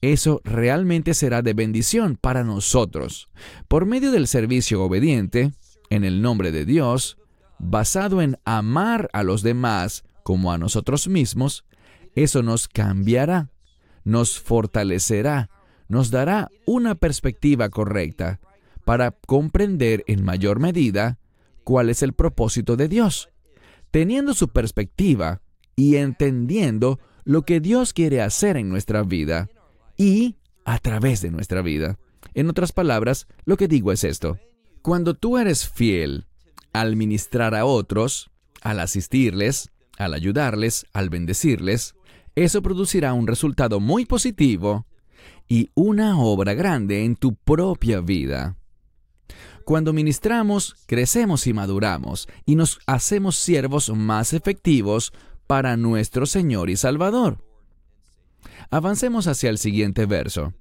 eso 0.00 0.40
realmente 0.44 1.12
será 1.12 1.42
de 1.42 1.52
bendición 1.52 2.16
para 2.18 2.42
nosotros. 2.42 3.28
Por 3.68 3.84
medio 3.84 4.12
del 4.12 4.28
servicio 4.28 4.82
obediente, 4.82 5.52
en 5.90 6.04
el 6.04 6.22
nombre 6.22 6.52
de 6.52 6.64
Dios, 6.64 7.18
basado 7.58 8.22
en 8.22 8.38
amar 8.44 9.08
a 9.12 9.22
los 9.22 9.42
demás 9.42 10.04
como 10.22 10.52
a 10.52 10.58
nosotros 10.58 11.08
mismos, 11.08 11.64
eso 12.14 12.42
nos 12.42 12.68
cambiará, 12.68 13.50
nos 14.04 14.40
fortalecerá, 14.40 15.50
nos 15.88 16.10
dará 16.10 16.50
una 16.66 16.94
perspectiva 16.94 17.68
correcta 17.68 18.40
para 18.84 19.10
comprender 19.10 20.04
en 20.06 20.24
mayor 20.24 20.60
medida 20.60 21.18
cuál 21.64 21.90
es 21.90 22.02
el 22.02 22.12
propósito 22.12 22.76
de 22.76 22.88
Dios. 22.88 23.28
Teniendo 23.90 24.34
su 24.34 24.48
perspectiva 24.48 25.42
y 25.74 25.96
entendiendo 25.96 26.98
lo 27.24 27.42
que 27.42 27.60
Dios 27.60 27.92
quiere 27.92 28.22
hacer 28.22 28.56
en 28.56 28.68
nuestra 28.68 29.02
vida 29.02 29.48
y 29.96 30.36
a 30.64 30.78
través 30.78 31.20
de 31.22 31.30
nuestra 31.30 31.62
vida. 31.62 31.98
En 32.34 32.48
otras 32.48 32.72
palabras, 32.72 33.26
lo 33.44 33.56
que 33.56 33.68
digo 33.68 33.92
es 33.92 34.04
esto. 34.04 34.38
Cuando 34.82 35.14
tú 35.14 35.38
eres 35.38 35.68
fiel 35.68 36.26
al 36.80 36.96
ministrar 36.96 37.54
a 37.54 37.64
otros, 37.64 38.30
al 38.62 38.80
asistirles, 38.80 39.70
al 39.98 40.14
ayudarles, 40.14 40.86
al 40.92 41.08
bendecirles, 41.08 41.94
eso 42.34 42.60
producirá 42.62 43.14
un 43.14 43.26
resultado 43.26 43.80
muy 43.80 44.04
positivo 44.04 44.86
y 45.48 45.70
una 45.74 46.18
obra 46.20 46.54
grande 46.54 47.04
en 47.04 47.16
tu 47.16 47.34
propia 47.34 48.00
vida. 48.00 48.56
Cuando 49.64 49.92
ministramos, 49.92 50.76
crecemos 50.86 51.46
y 51.46 51.52
maduramos 51.52 52.28
y 52.44 52.56
nos 52.56 52.78
hacemos 52.86 53.36
siervos 53.36 53.90
más 53.90 54.32
efectivos 54.32 55.12
para 55.46 55.76
nuestro 55.76 56.26
Señor 56.26 56.70
y 56.70 56.76
Salvador. 56.76 57.42
Avancemos 58.70 59.26
hacia 59.26 59.50
el 59.50 59.58
siguiente 59.58 60.06
verso. 60.06 60.52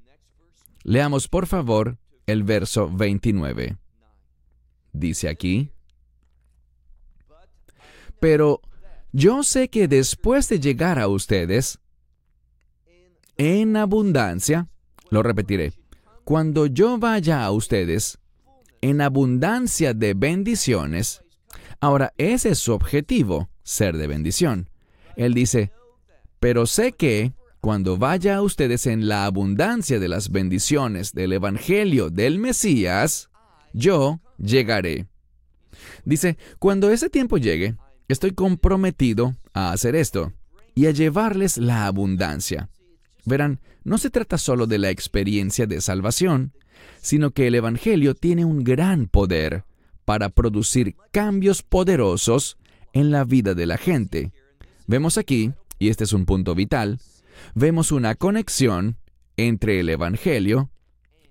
Leamos 0.84 1.28
por 1.28 1.46
favor 1.46 1.98
el 2.26 2.44
verso 2.44 2.90
29. 2.90 3.78
Dice 4.94 5.28
aquí, 5.30 5.72
Pero 8.20 8.62
yo 9.12 9.44
sé 9.44 9.70
que 9.70 9.88
después 9.88 10.50
de 10.50 10.60
llegar 10.60 11.00
a 11.00 11.08
ustedes, 11.08 11.80
en 13.38 13.78
abundancia, 13.78 14.68
lo 15.10 15.24
repetiré, 15.24 15.74
cuando 16.24 16.66
yo 16.66 16.98
vaya 16.98 17.44
a 17.44 17.52
ustedes, 17.52 18.18
en 18.82 19.02
abundancia 19.02 19.94
de 19.94 20.14
bendiciones. 20.14 21.22
Ahora, 21.80 22.14
ese 22.18 22.50
es 22.50 22.60
su 22.60 22.74
objetivo, 22.74 23.50
ser 23.64 23.98
de 23.98 24.08
bendición. 24.08 24.70
Él 25.16 25.34
dice, 25.34 25.72
pero 26.40 26.66
sé 26.66 26.92
que 26.92 27.34
cuando 27.62 27.98
vaya 27.98 28.36
a 28.36 28.42
ustedes 28.42 28.86
en 28.86 29.08
la 29.08 29.26
abundancia 29.26 30.00
de 30.00 30.08
las 30.08 30.30
bendiciones 30.30 31.14
del 31.14 31.34
Evangelio 31.34 32.10
del 32.10 32.38
Mesías, 32.38 33.30
yo 33.74 34.20
llegaré. 34.38 35.08
Dice, 36.04 36.38
cuando 36.60 36.92
ese 36.92 37.10
tiempo 37.10 37.38
llegue, 37.38 37.76
estoy 38.08 38.32
comprometido 38.32 39.36
a 39.54 39.72
hacer 39.72 39.96
esto 39.96 40.34
y 40.74 40.88
a 40.88 40.92
llevarles 40.92 41.58
la 41.58 41.86
abundancia. 41.88 42.70
Verán, 43.26 43.60
no 43.84 43.98
se 43.98 44.10
trata 44.10 44.38
solo 44.38 44.68
de 44.68 44.78
la 44.78 44.90
experiencia 44.90 45.66
de 45.66 45.82
salvación, 45.82 46.54
sino 47.02 47.32
que 47.32 47.48
el 47.48 47.56
Evangelio 47.56 48.16
tiene 48.16 48.46
un 48.46 48.64
gran 48.64 49.08
poder 49.08 49.64
para 50.06 50.30
producir 50.30 50.96
cambios 51.12 51.64
poderosos 51.64 52.58
en 52.94 53.12
la 53.12 53.24
vida 53.24 53.56
de 53.56 53.66
la 53.66 53.78
gente. 53.78 54.32
Vemos 54.88 55.18
aquí, 55.18 55.54
y 55.80 55.90
este 55.90 56.04
es 56.04 56.14
un 56.14 56.26
punto 56.26 56.56
vital, 56.56 57.00
vemos 57.54 57.92
una 57.92 58.16
conexión 58.16 58.98
entre 59.38 59.80
el 59.80 59.90
Evangelio 59.90 60.70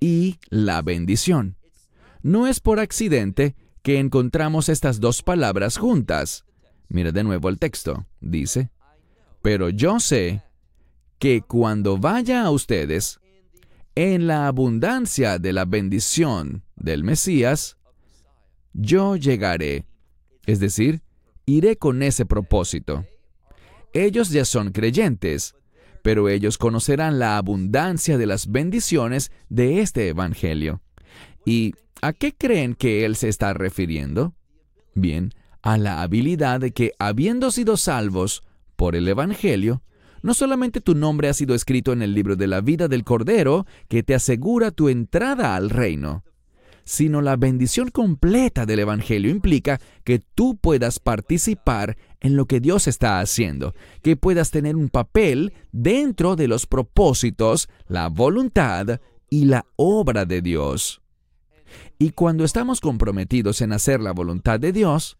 y 0.01 0.39
la 0.51 0.83
bendición. 0.83 1.57
No 2.23 2.47
es 2.47 2.61
por 2.61 2.81
accidente 2.81 3.55
que 3.83 3.99
encontramos 3.99 4.69
estas 4.69 5.01
dos 5.01 5.23
palabras 5.23 5.77
juntas. 5.77 6.45
Mira 6.89 7.13
de 7.13 7.25
nuevo 7.25 7.49
el 7.49 7.59
texto. 7.59 8.07
Dice, 8.21 8.71
pero 9.43 9.69
yo 9.71 10.01
sé 10.01 10.43
que 11.19 11.43
cuando 11.43 11.99
vaya 11.99 12.43
a 12.43 12.51
ustedes, 12.51 13.21
en 13.95 14.27
la 14.27 14.47
abundancia 14.47 15.39
de 15.39 15.53
la 15.53 15.65
bendición 15.65 16.65
del 16.77 17.05
Mesías, 17.05 17.77
yo 18.73 19.17
llegaré. 19.17 19.85
Es 20.47 20.61
decir, 20.61 21.03
iré 21.47 21.77
con 21.77 22.03
ese 22.03 22.27
propósito. 22.27 23.07
Ellos 23.93 24.31
ya 24.31 24.45
son 24.45 24.73
creyentes, 24.73 25.55
pero 26.03 26.29
ellos 26.29 26.59
conocerán 26.59 27.19
la 27.19 27.39
abundancia 27.39 28.19
de 28.19 28.27
las 28.27 28.51
bendiciones 28.51 29.31
de 29.49 29.81
este 29.81 30.09
Evangelio. 30.09 30.83
¿Y 31.47 31.75
a 32.03 32.13
qué 32.13 32.35
creen 32.35 32.75
que 32.75 33.05
Él 33.05 33.17
se 33.17 33.29
está 33.29 33.55
refiriendo? 33.55 34.35
Bien, 34.95 35.33
a 35.65 35.79
la 35.79 36.03
habilidad 36.03 36.61
de 36.61 36.73
que, 36.73 36.93
habiendo 36.99 37.51
sido 37.51 37.79
salvos 37.79 38.43
por 38.77 38.95
el 38.95 39.09
Evangelio, 39.09 39.83
no 40.21 40.35
solamente 40.35 40.83
tu 40.83 40.95
nombre 40.95 41.31
ha 41.31 41.33
sido 41.33 41.55
escrito 41.55 41.95
en 41.95 42.03
el 42.03 42.13
libro 42.13 42.37
de 42.37 42.47
la 42.47 42.61
vida 42.61 42.87
del 42.87 43.03
Cordero, 43.03 43.65
que 43.89 44.03
te 44.03 44.15
asegura 44.15 44.73
tu 44.73 44.91
entrada 44.91 45.57
al 45.57 45.71
reino, 45.71 46.23
sino 46.85 47.23
la 47.23 47.37
bendición 47.37 47.89
completa 47.89 48.67
del 48.67 48.81
Evangelio 48.81 49.31
implica 49.31 49.81
que 50.05 50.19
tú 50.19 50.59
puedas 50.59 50.99
participar 50.99 51.97
en 52.21 52.37
lo 52.37 52.45
que 52.45 52.61
Dios 52.61 52.87
está 52.87 53.21
haciendo, 53.21 53.75
que 54.03 54.17
puedas 54.17 54.51
tener 54.51 54.77
un 54.77 54.91
papel 54.91 55.55
dentro 55.73 56.37
de 56.37 56.47
los 56.47 56.67
propósitos, 56.67 57.71
la 57.89 58.09
voluntad 58.09 59.01
y 59.31 59.47
la 59.47 59.65
obra 59.77 60.27
de 60.27 60.43
Dios. 60.43 61.01
Y 61.99 62.11
cuando 62.11 62.45
estamos 62.45 62.83
comprometidos 62.83 63.63
en 63.63 63.73
hacer 63.73 64.03
la 64.03 64.13
voluntad 64.13 64.61
de 64.61 64.71
Dios, 64.71 65.17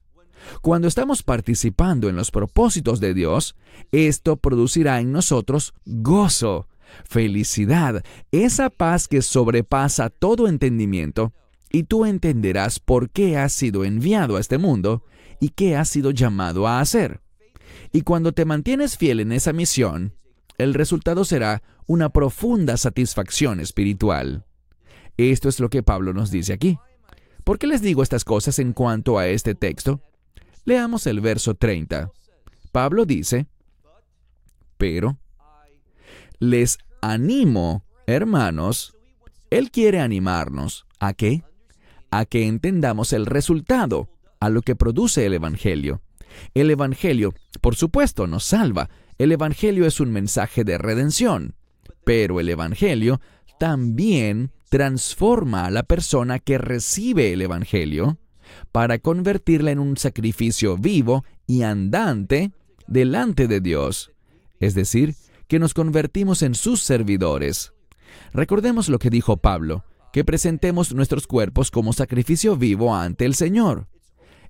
cuando 0.63 0.89
estamos 0.89 1.23
participando 1.23 2.09
en 2.09 2.17
los 2.17 2.31
propósitos 2.31 3.01
de 3.01 3.15
Dios, 3.15 3.57
esto 3.93 4.37
producirá 4.37 5.01
en 5.01 5.13
nosotros 5.13 5.75
gozo, 5.85 6.69
felicidad, 7.05 8.03
esa 8.33 8.71
paz 8.71 9.09
que 9.09 9.23
sobrepasa 9.23 10.11
todo 10.11 10.49
entendimiento, 10.49 11.33
y 11.71 11.85
tú 11.85 12.05
entenderás 12.05 12.79
por 12.79 13.11
qué 13.11 13.37
has 13.37 13.53
sido 13.53 13.85
enviado 13.85 14.37
a 14.37 14.41
este 14.41 14.59
mundo 14.59 15.03
y 15.41 15.49
qué 15.49 15.77
has 15.77 15.89
sido 15.89 16.13
llamado 16.13 16.69
a 16.69 16.81
hacer. 16.81 17.21
Y 17.93 18.03
cuando 18.03 18.33
te 18.33 18.45
mantienes 18.45 18.97
fiel 18.97 19.19
en 19.21 19.33
esa 19.33 19.53
misión, 19.53 20.15
el 20.57 20.75
resultado 20.75 21.25
será 21.25 21.63
una 21.87 22.11
profunda 22.11 22.77
satisfacción 22.77 23.61
espiritual. 23.61 24.45
Esto 25.17 25.49
es 25.49 25.61
lo 25.61 25.69
que 25.69 25.83
Pablo 25.83 26.13
nos 26.13 26.31
dice 26.31 26.53
aquí. 26.53 26.79
¿Por 27.43 27.59
qué 27.59 27.67
les 27.67 27.83
digo 27.83 28.03
estas 28.03 28.25
cosas 28.25 28.59
en 28.59 28.73
cuanto 28.73 29.19
a 29.19 29.27
este 29.27 29.55
texto? 29.55 30.01
Leamos 30.65 31.07
el 31.07 31.21
verso 31.21 31.55
30. 31.55 32.11
Pablo 32.73 33.05
dice, 33.05 33.47
pero 34.79 35.19
les 36.39 36.79
animo, 37.03 37.85
hermanos, 38.07 38.95
él 39.51 39.71
quiere 39.71 40.01
animarnos. 40.01 40.87
¿A 40.99 41.13
qué? 41.13 41.45
A 42.11 42.25
que 42.25 42.47
entendamos 42.47 43.13
el 43.13 43.27
resultado, 43.27 44.09
a 44.41 44.49
lo 44.49 44.63
que 44.63 44.75
produce 44.75 45.27
el 45.27 45.35
Evangelio. 45.35 46.01
El 46.55 46.71
Evangelio, 46.71 47.35
por 47.61 47.77
supuesto, 47.77 48.27
nos 48.27 48.45
salva. 48.45 48.89
El 49.19 49.33
Evangelio 49.33 49.87
es 49.87 50.01
un 50.01 50.13
mensaje 50.13 50.65
de 50.65 50.79
redención. 50.79 51.55
Pero 52.05 52.41
el 52.41 52.49
Evangelio 52.49 53.21
también 53.59 54.51
transforma 54.71 55.67
a 55.67 55.71
la 55.71 55.83
persona 55.83 56.39
que 56.39 56.59
recibe 56.59 57.33
el 57.33 57.43
Evangelio 57.43 58.19
para 58.73 58.99
convertirla 58.99 59.71
en 59.71 59.79
un 59.79 59.97
sacrificio 59.97 60.77
vivo 60.77 61.25
y 61.47 61.63
andante 61.63 62.53
delante 62.87 63.49
de 63.49 63.61
Dios. 63.61 64.13
Es 64.61 64.75
decir, 64.75 65.15
que 65.49 65.59
nos 65.59 65.75
convertimos 65.75 66.43
en 66.43 66.55
sus 66.55 66.83
servidores. 66.83 67.73
Recordemos 68.33 68.89
lo 68.89 68.99
que 68.99 69.11
dijo 69.11 69.37
Pablo, 69.37 69.85
que 70.13 70.25
presentemos 70.25 70.95
nuestros 70.95 71.27
cuerpos 71.27 71.71
como 71.71 71.93
sacrificio 71.93 72.57
vivo 72.57 72.95
ante 72.95 73.25
el 73.25 73.35
Señor. 73.35 73.89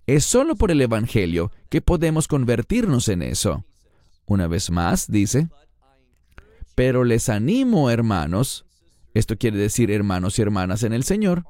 Es 0.07 0.25
solo 0.25 0.57
por 0.57 0.71
el 0.71 0.81
Evangelio 0.81 1.51
que 1.71 1.81
podemos 1.81 2.29
convertirnos 2.29 3.09
en 3.09 3.23
eso. 3.23 3.65
Una 4.27 4.47
vez 4.47 4.71
más, 4.71 5.11
dice, 5.11 5.49
pero 6.75 7.05
les 7.05 7.29
animo, 7.29 7.91
hermanos, 7.91 8.67
esto 9.15 9.37
quiere 9.39 9.59
decir 9.59 9.91
hermanos 9.91 10.39
y 10.39 10.43
hermanas 10.43 10.83
en 10.83 10.93
el 10.93 11.05
Señor, 11.05 11.45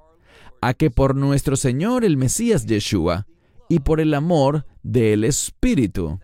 a 0.67 0.73
que 0.73 0.91
por 0.91 1.15
nuestro 1.15 1.57
Señor 1.57 2.07
el 2.07 2.17
Mesías 2.17 2.65
Yeshua 2.65 3.27
y 3.69 3.81
por 3.81 4.01
el 4.01 4.15
amor 4.15 4.65
del 4.83 5.25
Espíritu. 5.25 6.21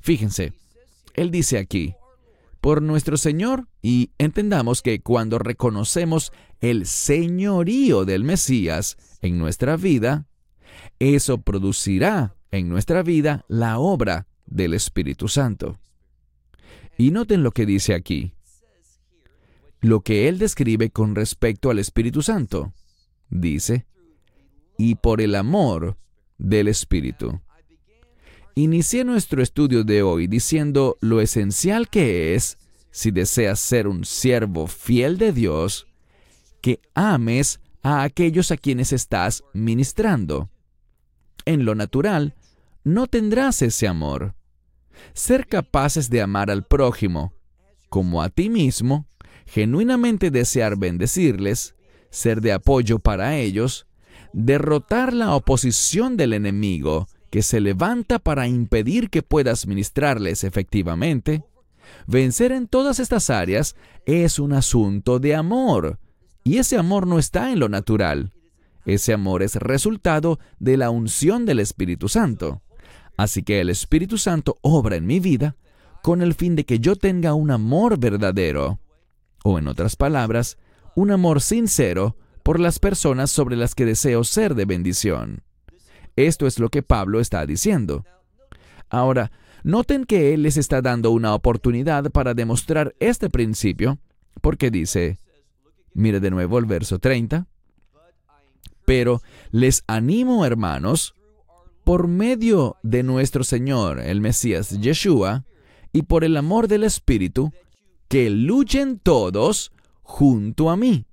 Fíjense, 0.00 0.54
Él 1.12 1.30
dice 1.30 1.58
aquí, 1.58 1.94
por 2.62 2.80
nuestro 2.80 3.18
Señor, 3.18 3.68
y 3.82 4.10
entendamos 4.16 4.80
que 4.80 5.00
cuando 5.00 5.38
reconocemos 5.38 6.32
el 6.60 6.86
señorío 6.86 8.06
del 8.06 8.24
Mesías 8.24 8.96
en 9.20 9.36
nuestra 9.38 9.76
vida, 9.76 10.26
eso 10.98 11.36
producirá 11.42 12.36
en 12.50 12.70
nuestra 12.70 13.02
vida 13.02 13.44
la 13.48 13.78
obra 13.78 14.28
del 14.46 14.72
Espíritu 14.72 15.28
Santo. 15.28 15.78
Y 16.96 17.10
noten 17.10 17.42
lo 17.42 17.50
que 17.50 17.66
dice 17.66 17.92
aquí 17.92 18.32
lo 19.80 20.00
que 20.00 20.26
él 20.26 20.38
describe 20.38 20.90
con 20.90 21.14
respecto 21.14 21.70
al 21.70 21.78
Espíritu 21.78 22.22
Santo. 22.22 22.72
Dice, 23.30 23.86
y 24.76 24.94
por 24.94 25.20
el 25.20 25.34
amor 25.34 25.96
del 26.38 26.68
Espíritu. 26.68 27.40
Inicié 28.54 29.04
nuestro 29.04 29.42
estudio 29.42 29.84
de 29.84 30.02
hoy 30.02 30.26
diciendo 30.26 30.96
lo 31.00 31.20
esencial 31.20 31.88
que 31.88 32.34
es, 32.34 32.58
si 32.90 33.10
deseas 33.10 33.60
ser 33.60 33.86
un 33.86 34.04
siervo 34.04 34.66
fiel 34.66 35.18
de 35.18 35.32
Dios, 35.32 35.86
que 36.60 36.80
ames 36.94 37.60
a 37.82 38.02
aquellos 38.02 38.50
a 38.50 38.56
quienes 38.56 38.92
estás 38.92 39.44
ministrando. 39.52 40.50
En 41.44 41.64
lo 41.64 41.74
natural, 41.74 42.34
no 42.82 43.06
tendrás 43.06 43.62
ese 43.62 43.86
amor. 43.86 44.34
Ser 45.12 45.46
capaces 45.46 46.10
de 46.10 46.22
amar 46.22 46.50
al 46.50 46.64
prójimo 46.64 47.32
como 47.88 48.22
a 48.22 48.28
ti 48.28 48.50
mismo 48.50 49.06
genuinamente 49.46 50.30
desear 50.30 50.76
bendecirles, 50.76 51.74
ser 52.10 52.40
de 52.40 52.52
apoyo 52.52 52.98
para 52.98 53.36
ellos, 53.36 53.86
derrotar 54.32 55.12
la 55.12 55.34
oposición 55.34 56.16
del 56.16 56.32
enemigo 56.32 57.08
que 57.30 57.42
se 57.42 57.60
levanta 57.60 58.18
para 58.18 58.48
impedir 58.48 59.10
que 59.10 59.22
puedas 59.22 59.66
ministrarles 59.66 60.44
efectivamente, 60.44 61.44
vencer 62.06 62.52
en 62.52 62.66
todas 62.66 63.00
estas 63.00 63.30
áreas 63.30 63.76
es 64.06 64.38
un 64.38 64.52
asunto 64.52 65.18
de 65.18 65.34
amor. 65.34 65.98
Y 66.44 66.56
ese 66.56 66.78
amor 66.78 67.06
no 67.06 67.18
está 67.18 67.52
en 67.52 67.60
lo 67.60 67.68
natural. 67.68 68.32
Ese 68.86 69.12
amor 69.12 69.42
es 69.42 69.56
resultado 69.56 70.38
de 70.58 70.78
la 70.78 70.88
unción 70.88 71.44
del 71.44 71.60
Espíritu 71.60 72.08
Santo. 72.08 72.62
Así 73.18 73.42
que 73.42 73.60
el 73.60 73.68
Espíritu 73.68 74.16
Santo 74.16 74.58
obra 74.62 74.96
en 74.96 75.06
mi 75.06 75.20
vida 75.20 75.56
con 76.02 76.22
el 76.22 76.34
fin 76.34 76.56
de 76.56 76.64
que 76.64 76.78
yo 76.78 76.96
tenga 76.96 77.34
un 77.34 77.50
amor 77.50 77.98
verdadero 77.98 78.78
o 79.44 79.58
en 79.58 79.68
otras 79.68 79.96
palabras, 79.96 80.56
un 80.98 81.12
amor 81.12 81.40
sincero 81.40 82.16
por 82.42 82.58
las 82.58 82.80
personas 82.80 83.30
sobre 83.30 83.54
las 83.54 83.76
que 83.76 83.84
deseo 83.84 84.24
ser 84.24 84.56
de 84.56 84.64
bendición. 84.64 85.44
Esto 86.16 86.48
es 86.48 86.58
lo 86.58 86.70
que 86.70 86.82
Pablo 86.82 87.20
está 87.20 87.46
diciendo. 87.46 88.04
Ahora, 88.90 89.30
noten 89.62 90.04
que 90.04 90.34
él 90.34 90.42
les 90.42 90.56
está 90.56 90.82
dando 90.82 91.12
una 91.12 91.36
oportunidad 91.36 92.10
para 92.10 92.34
demostrar 92.34 92.96
este 92.98 93.30
principio, 93.30 93.98
porque 94.40 94.72
dice, 94.72 95.20
mire 95.94 96.18
de 96.18 96.32
nuevo 96.32 96.58
el 96.58 96.64
verso 96.64 96.98
30, 96.98 97.46
Pero 98.84 99.22
les 99.52 99.84
animo, 99.86 100.44
hermanos, 100.44 101.14
por 101.84 102.08
medio 102.08 102.76
de 102.82 103.04
nuestro 103.04 103.44
Señor, 103.44 104.00
el 104.00 104.20
Mesías 104.20 104.70
Yeshua, 104.70 105.44
y 105.92 106.02
por 106.02 106.24
el 106.24 106.36
amor 106.36 106.66
del 106.66 106.82
Espíritu, 106.82 107.52
que 108.08 108.30
luchen 108.30 108.98
todos 108.98 109.70
junto 110.08 110.70
a 110.70 110.76
mí. 110.76 111.04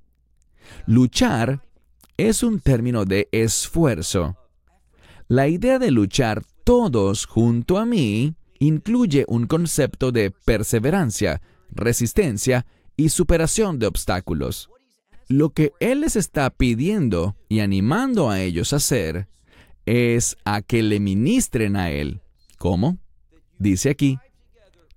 Luchar 0.88 1.62
es 2.16 2.44
un 2.44 2.62
término 2.62 3.04
de 3.04 3.28
esfuerzo. 3.34 4.38
La 5.28 5.50
idea 5.50 5.80
de 5.80 5.92
luchar 5.92 6.44
todos 6.64 7.26
junto 7.26 7.78
a 7.78 7.86
mí 7.86 8.36
incluye 8.58 9.26
un 9.28 9.48
concepto 9.48 10.14
de 10.14 10.32
perseverancia, 10.32 11.42
resistencia 11.72 12.66
y 12.96 13.10
superación 13.10 13.80
de 13.80 13.88
obstáculos. 13.88 14.70
Lo 15.28 15.50
que 15.50 15.74
Él 15.82 16.00
les 16.00 16.16
está 16.16 16.50
pidiendo 16.50 17.36
y 17.50 17.60
animando 17.60 18.30
a 18.30 18.42
ellos 18.42 18.72
a 18.72 18.78
hacer 18.78 19.28
es 19.86 20.38
a 20.46 20.62
que 20.62 20.82
le 20.82 21.02
ministren 21.02 21.76
a 21.76 21.92
Él. 21.92 22.22
¿Cómo? 22.58 22.98
Dice 23.60 23.90
aquí, 23.90 24.20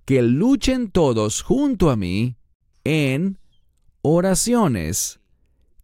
que 0.05 0.21
luchen 0.21 0.89
todos 0.89 1.41
junto 1.41 1.91
a 1.91 1.97
mí 1.97 2.37
en 2.85 3.37
oraciones, 4.01 5.19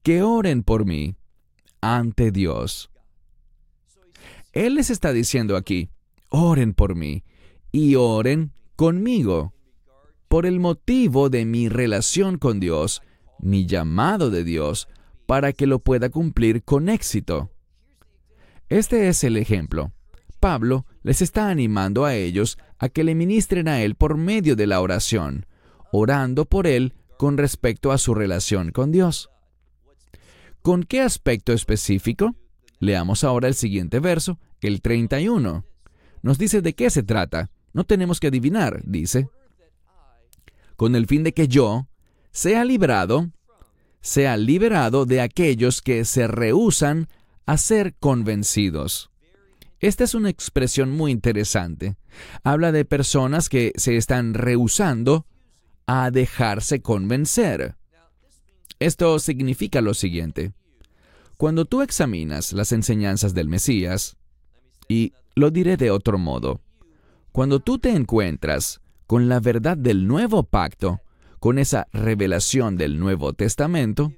que 0.03 0.21
oren 0.21 0.63
por 0.63 0.85
mí 0.85 1.15
ante 1.81 2.31
Dios. 2.31 2.89
Él 4.53 4.75
les 4.75 4.89
está 4.89 5.11
diciendo 5.11 5.57
aquí, 5.57 5.89
oren 6.29 6.73
por 6.73 6.95
mí 6.95 7.23
y 7.71 7.95
oren 7.95 8.51
conmigo 8.75 9.53
por 10.27 10.45
el 10.45 10.59
motivo 10.59 11.29
de 11.29 11.45
mi 11.45 11.69
relación 11.69 12.37
con 12.37 12.59
Dios, 12.59 13.01
mi 13.39 13.65
llamado 13.65 14.29
de 14.29 14.43
Dios, 14.43 14.87
para 15.25 15.53
que 15.53 15.67
lo 15.67 15.79
pueda 15.79 16.09
cumplir 16.09 16.63
con 16.63 16.89
éxito. 16.89 17.51
Este 18.69 19.07
es 19.07 19.23
el 19.23 19.37
ejemplo. 19.37 19.91
Pablo 20.39 20.85
les 21.03 21.21
está 21.21 21.49
animando 21.49 22.05
a 22.05 22.15
ellos 22.15 22.57
a 22.77 22.89
que 22.89 23.03
le 23.03 23.15
ministren 23.15 23.67
a 23.67 23.81
Él 23.81 23.95
por 23.95 24.17
medio 24.17 24.55
de 24.55 24.67
la 24.67 24.81
oración, 24.81 25.45
orando 25.91 26.45
por 26.45 26.67
Él 26.67 26.93
con 27.17 27.37
respecto 27.37 27.91
a 27.91 27.97
su 27.97 28.13
relación 28.13 28.71
con 28.71 28.91
Dios. 28.91 29.29
¿Con 30.61 30.83
qué 30.83 31.01
aspecto 31.01 31.53
específico? 31.53 32.35
Leamos 32.79 33.23
ahora 33.23 33.47
el 33.47 33.55
siguiente 33.55 33.99
verso, 33.99 34.39
el 34.61 34.81
31. 34.81 35.65
Nos 36.21 36.37
dice 36.37 36.61
de 36.61 36.73
qué 36.73 36.89
se 36.89 37.03
trata. 37.03 37.51
No 37.73 37.83
tenemos 37.83 38.19
que 38.19 38.27
adivinar, 38.27 38.81
dice. 38.83 39.29
Con 40.75 40.95
el 40.95 41.07
fin 41.07 41.23
de 41.23 41.33
que 41.33 41.47
yo 41.47 41.87
sea 42.31 42.65
librado, 42.65 43.29
sea 44.01 44.37
liberado 44.37 45.05
de 45.05 45.21
aquellos 45.21 45.81
que 45.81 46.03
se 46.03 46.27
rehusan 46.27 47.07
a 47.45 47.57
ser 47.57 47.95
convencidos. 47.99 49.11
Esta 49.79 50.03
es 50.03 50.15
una 50.15 50.29
expresión 50.29 50.91
muy 50.91 51.11
interesante. 51.11 51.95
Habla 52.43 52.71
de 52.71 52.85
personas 52.85 53.49
que 53.49 53.71
se 53.75 53.97
están 53.97 54.33
rehusando 54.33 55.25
a 55.87 56.11
dejarse 56.11 56.81
convencer. 56.81 57.75
Esto 58.79 59.19
significa 59.19 59.81
lo 59.81 59.93
siguiente. 59.93 60.53
Cuando 61.37 61.65
tú 61.65 61.81
examinas 61.81 62.53
las 62.53 62.71
enseñanzas 62.71 63.33
del 63.33 63.49
Mesías, 63.49 64.17
y 64.87 65.13
lo 65.35 65.51
diré 65.51 65.77
de 65.77 65.91
otro 65.91 66.17
modo, 66.17 66.61
cuando 67.31 67.59
tú 67.59 67.79
te 67.79 67.89
encuentras 67.89 68.81
con 69.07 69.27
la 69.27 69.39
verdad 69.39 69.77
del 69.77 70.07
nuevo 70.07 70.43
pacto, 70.43 71.01
con 71.39 71.59
esa 71.59 71.87
revelación 71.91 72.77
del 72.77 72.99
Nuevo 72.99 73.33
Testamento, 73.33 74.13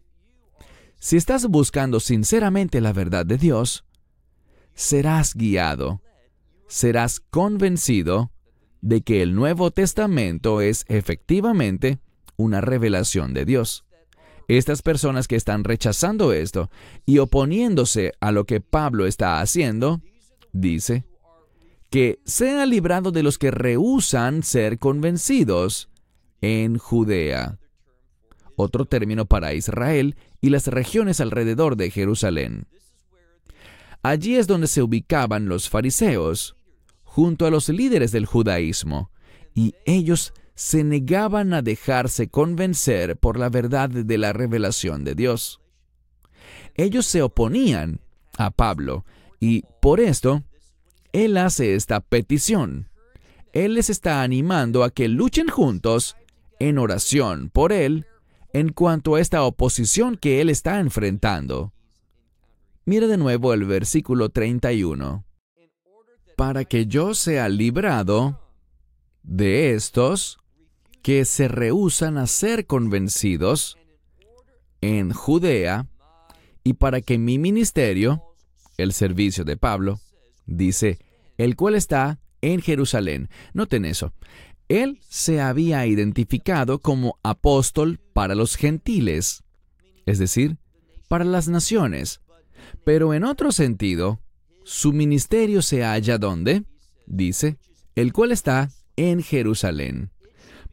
si 1.00 1.18
estás 1.18 1.48
buscando 1.48 2.00
sinceramente 2.00 2.80
la 2.80 2.94
verdad 2.94 3.26
de 3.26 3.38
Dios, 3.38 3.84
serás 4.74 5.36
guiado, 5.36 6.02
serás 6.68 7.20
convencido 7.20 8.32
de 8.82 9.02
que 9.02 9.22
el 9.22 9.36
Nuevo 9.36 9.72
Testamento 9.72 10.62
es 10.62 10.86
efectivamente 10.88 12.00
una 12.36 12.62
revelación 12.62 13.34
de 13.34 13.46
Dios. 13.46 13.86
Estas 14.48 14.82
personas 14.82 15.28
que 15.28 15.36
están 15.36 15.64
rechazando 15.64 16.32
esto 16.32 16.70
y 17.06 17.18
oponiéndose 17.18 18.14
a 18.22 18.32
lo 18.32 18.46
que 18.46 18.62
Pablo 18.62 19.06
está 19.06 19.42
haciendo, 19.42 20.02
dice, 20.54 21.04
que 21.90 22.20
sea 22.26 22.66
librado 22.66 23.12
de 23.12 23.24
los 23.24 23.38
que 23.38 23.52
rehusan 23.52 24.44
ser 24.44 24.80
convencidos 24.80 25.90
en 26.42 26.78
Judea. 26.78 27.60
Otro 28.56 28.86
término 28.86 29.26
para 29.26 29.54
Israel 29.54 30.16
y 30.42 30.50
las 30.50 30.68
regiones 30.68 31.22
alrededor 31.22 31.76
de 31.76 31.92
Jerusalén. 31.92 32.68
Allí 34.04 34.36
es 34.36 34.48
donde 34.48 34.68
se 34.68 34.82
ubicaban 34.82 35.48
los 35.48 35.70
fariseos, 35.70 36.57
junto 37.18 37.48
a 37.48 37.50
los 37.50 37.68
líderes 37.68 38.12
del 38.12 38.28
judaísmo, 38.28 39.10
y 39.56 39.74
ellos 39.88 40.36
se 40.54 40.84
negaban 40.84 41.52
a 41.56 41.64
dejarse 41.64 42.28
convencer 42.28 43.18
por 43.18 43.40
la 43.40 43.50
verdad 43.50 43.90
de 43.90 44.18
la 44.20 44.34
revelación 44.34 45.04
de 45.04 45.16
Dios. 45.16 45.60
Ellos 46.76 47.08
se 47.08 47.24
oponían 47.24 48.02
a 48.38 48.52
Pablo, 48.52 49.04
y 49.40 49.64
por 49.82 50.00
esto 50.00 50.44
él 51.12 51.38
hace 51.38 51.74
esta 51.74 52.02
petición. 52.02 52.88
Él 53.52 53.74
les 53.74 53.90
está 53.90 54.22
animando 54.22 54.84
a 54.84 54.92
que 54.92 55.08
luchen 55.08 55.48
juntos 55.48 56.18
en 56.60 56.78
oración 56.78 57.50
por 57.50 57.74
Él 57.74 58.06
en 58.54 58.72
cuanto 58.72 59.16
a 59.16 59.22
esta 59.22 59.42
oposición 59.42 60.18
que 60.18 60.40
Él 60.40 60.52
está 60.52 60.80
enfrentando. 60.80 61.74
Mira 62.86 63.08
de 63.08 63.18
nuevo 63.18 63.56
el 63.56 63.66
versículo 63.66 64.30
31. 64.30 65.27
Para 66.38 66.66
que 66.66 66.86
yo 66.86 67.16
sea 67.16 67.50
librado 67.50 68.40
de 69.24 69.74
estos 69.74 70.38
que 71.02 71.26
se 71.26 71.48
rehusan 71.48 72.20
a 72.20 72.28
ser 72.28 72.68
convencidos 72.68 73.76
en 74.82 75.12
Judea 75.14 75.88
y 76.64 76.74
para 76.74 77.02
que 77.02 77.18
mi 77.18 77.40
ministerio, 77.40 78.24
el 78.78 78.94
servicio 78.94 79.46
de 79.46 79.58
Pablo, 79.58 80.00
dice, 80.46 81.00
el 81.40 81.56
cual 81.56 81.74
está 81.74 82.20
en 82.42 82.62
Jerusalén. 82.62 83.30
Noten 83.54 83.84
eso. 83.84 84.14
Él 84.70 85.00
se 85.10 85.42
había 85.42 85.88
identificado 85.88 86.78
como 86.80 87.18
apóstol 87.24 88.00
para 88.14 88.36
los 88.36 88.58
gentiles, 88.58 89.44
es 90.06 90.20
decir, 90.20 90.58
para 91.08 91.26
las 91.26 91.48
naciones. 91.48 92.22
Pero 92.84 93.16
en 93.16 93.24
otro 93.24 93.52
sentido, 93.52 94.20
su 94.68 94.92
ministerio 94.92 95.62
se 95.62 95.84
halla 95.84 96.18
donde, 96.18 96.64
dice, 97.06 97.58
el 97.96 98.12
cual 98.12 98.32
está 98.32 98.70
en 98.96 99.24
Jerusalén, 99.24 100.12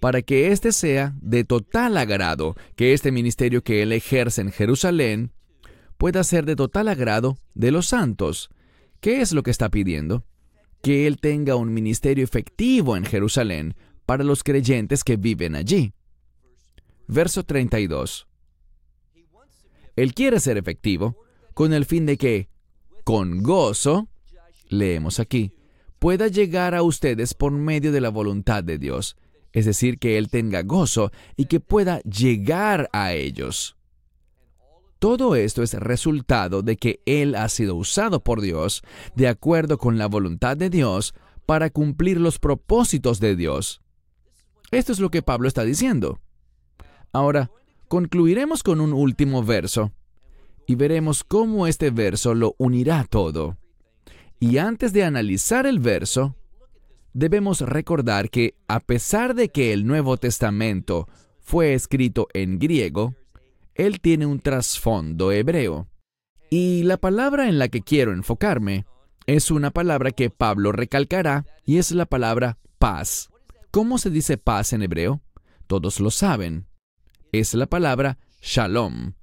para 0.00 0.22
que 0.22 0.52
éste 0.52 0.72
sea 0.72 1.14
de 1.20 1.44
total 1.44 1.96
agrado, 1.96 2.56
que 2.76 2.92
este 2.92 3.12
ministerio 3.12 3.62
que 3.62 3.82
él 3.82 3.92
ejerce 3.92 4.40
en 4.40 4.50
Jerusalén 4.50 5.32
pueda 5.96 6.24
ser 6.24 6.44
de 6.44 6.56
total 6.56 6.88
agrado 6.88 7.38
de 7.54 7.70
los 7.70 7.86
santos. 7.86 8.50
¿Qué 9.00 9.20
es 9.20 9.32
lo 9.32 9.42
que 9.42 9.50
está 9.50 9.70
pidiendo? 9.70 10.24
que 10.84 11.06
Él 11.06 11.18
tenga 11.18 11.56
un 11.56 11.72
ministerio 11.72 12.22
efectivo 12.22 12.94
en 12.94 13.06
Jerusalén 13.06 13.74
para 14.04 14.22
los 14.22 14.44
creyentes 14.44 15.02
que 15.02 15.16
viven 15.16 15.56
allí. 15.56 15.94
Verso 17.08 17.42
32. 17.42 18.28
Él 19.96 20.12
quiere 20.12 20.40
ser 20.40 20.58
efectivo 20.58 21.16
con 21.54 21.72
el 21.72 21.86
fin 21.86 22.04
de 22.04 22.18
que, 22.18 22.50
con 23.04 23.42
gozo, 23.42 24.08
leemos 24.68 25.20
aquí, 25.20 25.52
pueda 25.98 26.28
llegar 26.28 26.74
a 26.74 26.82
ustedes 26.82 27.34
por 27.34 27.52
medio 27.52 27.92
de 27.92 28.00
la 28.00 28.08
voluntad 28.08 28.64
de 28.64 28.78
Dios, 28.78 29.16
es 29.52 29.66
decir, 29.66 29.98
que 29.98 30.18
Él 30.18 30.28
tenga 30.30 30.62
gozo 30.62 31.12
y 31.36 31.44
que 31.46 31.60
pueda 31.60 32.00
llegar 32.00 32.88
a 32.92 33.12
ellos. 33.12 33.76
Todo 34.98 35.36
esto 35.36 35.62
es 35.62 35.74
resultado 35.74 36.62
de 36.62 36.76
que 36.76 37.02
Él 37.04 37.34
ha 37.34 37.48
sido 37.50 37.76
usado 37.76 38.24
por 38.24 38.40
Dios 38.40 38.82
de 39.14 39.28
acuerdo 39.28 39.76
con 39.76 39.98
la 39.98 40.06
voluntad 40.06 40.56
de 40.56 40.70
Dios 40.70 41.14
para 41.44 41.68
cumplir 41.68 42.18
los 42.18 42.38
propósitos 42.38 43.20
de 43.20 43.36
Dios. 43.36 43.82
Esto 44.70 44.92
es 44.92 44.98
lo 44.98 45.10
que 45.10 45.22
Pablo 45.22 45.46
está 45.46 45.62
diciendo. 45.62 46.20
Ahora, 47.12 47.50
concluiremos 47.88 48.62
con 48.62 48.80
un 48.80 48.94
último 48.94 49.44
verso 49.44 49.92
y 50.66 50.74
veremos 50.74 51.24
cómo 51.24 51.66
este 51.66 51.90
verso 51.90 52.34
lo 52.34 52.54
unirá 52.58 53.04
todo. 53.04 53.56
Y 54.40 54.58
antes 54.58 54.92
de 54.92 55.04
analizar 55.04 55.66
el 55.66 55.78
verso, 55.78 56.36
debemos 57.12 57.60
recordar 57.60 58.30
que 58.30 58.54
a 58.68 58.80
pesar 58.80 59.34
de 59.34 59.48
que 59.48 59.72
el 59.72 59.86
Nuevo 59.86 60.16
Testamento 60.16 61.08
fue 61.40 61.74
escrito 61.74 62.28
en 62.34 62.58
griego, 62.58 63.14
él 63.74 64.00
tiene 64.00 64.26
un 64.26 64.40
trasfondo 64.40 65.32
hebreo. 65.32 65.88
Y 66.50 66.82
la 66.84 66.96
palabra 66.96 67.48
en 67.48 67.58
la 67.58 67.68
que 67.68 67.82
quiero 67.82 68.12
enfocarme 68.12 68.86
es 69.26 69.50
una 69.50 69.70
palabra 69.70 70.10
que 70.10 70.30
Pablo 70.30 70.72
recalcará 70.72 71.46
y 71.64 71.78
es 71.78 71.90
la 71.92 72.06
palabra 72.06 72.58
paz. 72.78 73.30
¿Cómo 73.70 73.98
se 73.98 74.10
dice 74.10 74.36
paz 74.36 74.72
en 74.72 74.82
hebreo? 74.82 75.22
Todos 75.66 76.00
lo 76.00 76.10
saben. 76.10 76.66
Es 77.32 77.54
la 77.54 77.66
palabra 77.66 78.18
shalom. 78.40 79.14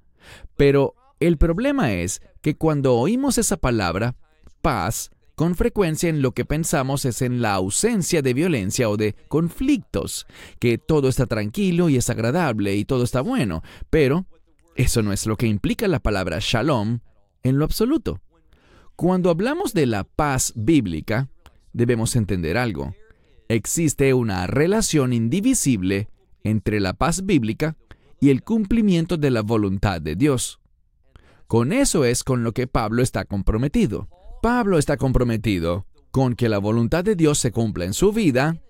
Pero 0.56 0.94
El 1.22 1.36
problema 1.36 1.92
es 1.92 2.20
que 2.40 2.56
cuando 2.56 2.96
oímos 2.96 3.38
esa 3.38 3.56
palabra, 3.56 4.16
paz, 4.60 5.12
con 5.36 5.54
frecuencia 5.54 6.08
en 6.08 6.20
lo 6.20 6.32
que 6.32 6.44
pensamos 6.44 7.04
es 7.04 7.22
en 7.22 7.40
la 7.40 7.54
ausencia 7.54 8.22
de 8.22 8.34
violencia 8.34 8.90
o 8.90 8.96
de 8.96 9.14
conflictos, 9.28 10.26
que 10.58 10.78
todo 10.78 11.08
está 11.08 11.26
tranquilo 11.26 11.88
y 11.88 11.96
es 11.96 12.10
agradable 12.10 12.74
y 12.74 12.84
todo 12.84 13.04
está 13.04 13.20
bueno, 13.20 13.62
pero 13.88 14.26
eso 14.74 15.04
no 15.04 15.12
es 15.12 15.24
lo 15.26 15.36
que 15.36 15.46
implica 15.46 15.86
la 15.86 16.00
palabra 16.00 16.38
shalom 16.40 16.98
en 17.44 17.56
lo 17.56 17.66
absoluto. 17.66 18.20
Cuando 18.96 19.30
hablamos 19.30 19.74
de 19.74 19.86
la 19.86 20.02
paz 20.02 20.52
bíblica, 20.56 21.28
debemos 21.72 22.16
entender 22.16 22.58
algo. 22.58 22.96
Existe 23.46 24.12
una 24.12 24.48
relación 24.48 25.12
indivisible 25.12 26.08
entre 26.42 26.80
la 26.80 26.94
paz 26.94 27.24
bíblica 27.24 27.76
y 28.18 28.30
el 28.30 28.42
cumplimiento 28.42 29.18
de 29.18 29.30
la 29.30 29.42
voluntad 29.42 30.00
de 30.00 30.16
Dios. 30.16 30.58
Con 31.52 31.74
eso 31.74 32.06
es 32.06 32.24
con 32.24 32.44
lo 32.44 32.52
que 32.52 32.66
Pablo 32.66 33.02
está 33.02 33.26
comprometido. 33.26 34.08
Pablo 34.40 34.78
está 34.78 34.96
comprometido 34.96 35.84
con 36.10 36.34
que 36.34 36.48
la 36.48 36.56
voluntad 36.56 37.04
de 37.04 37.14
Dios 37.14 37.38
se 37.38 37.52
cumpla 37.52 37.84
en 37.84 37.92
su 37.92 38.10
vida, 38.10 38.62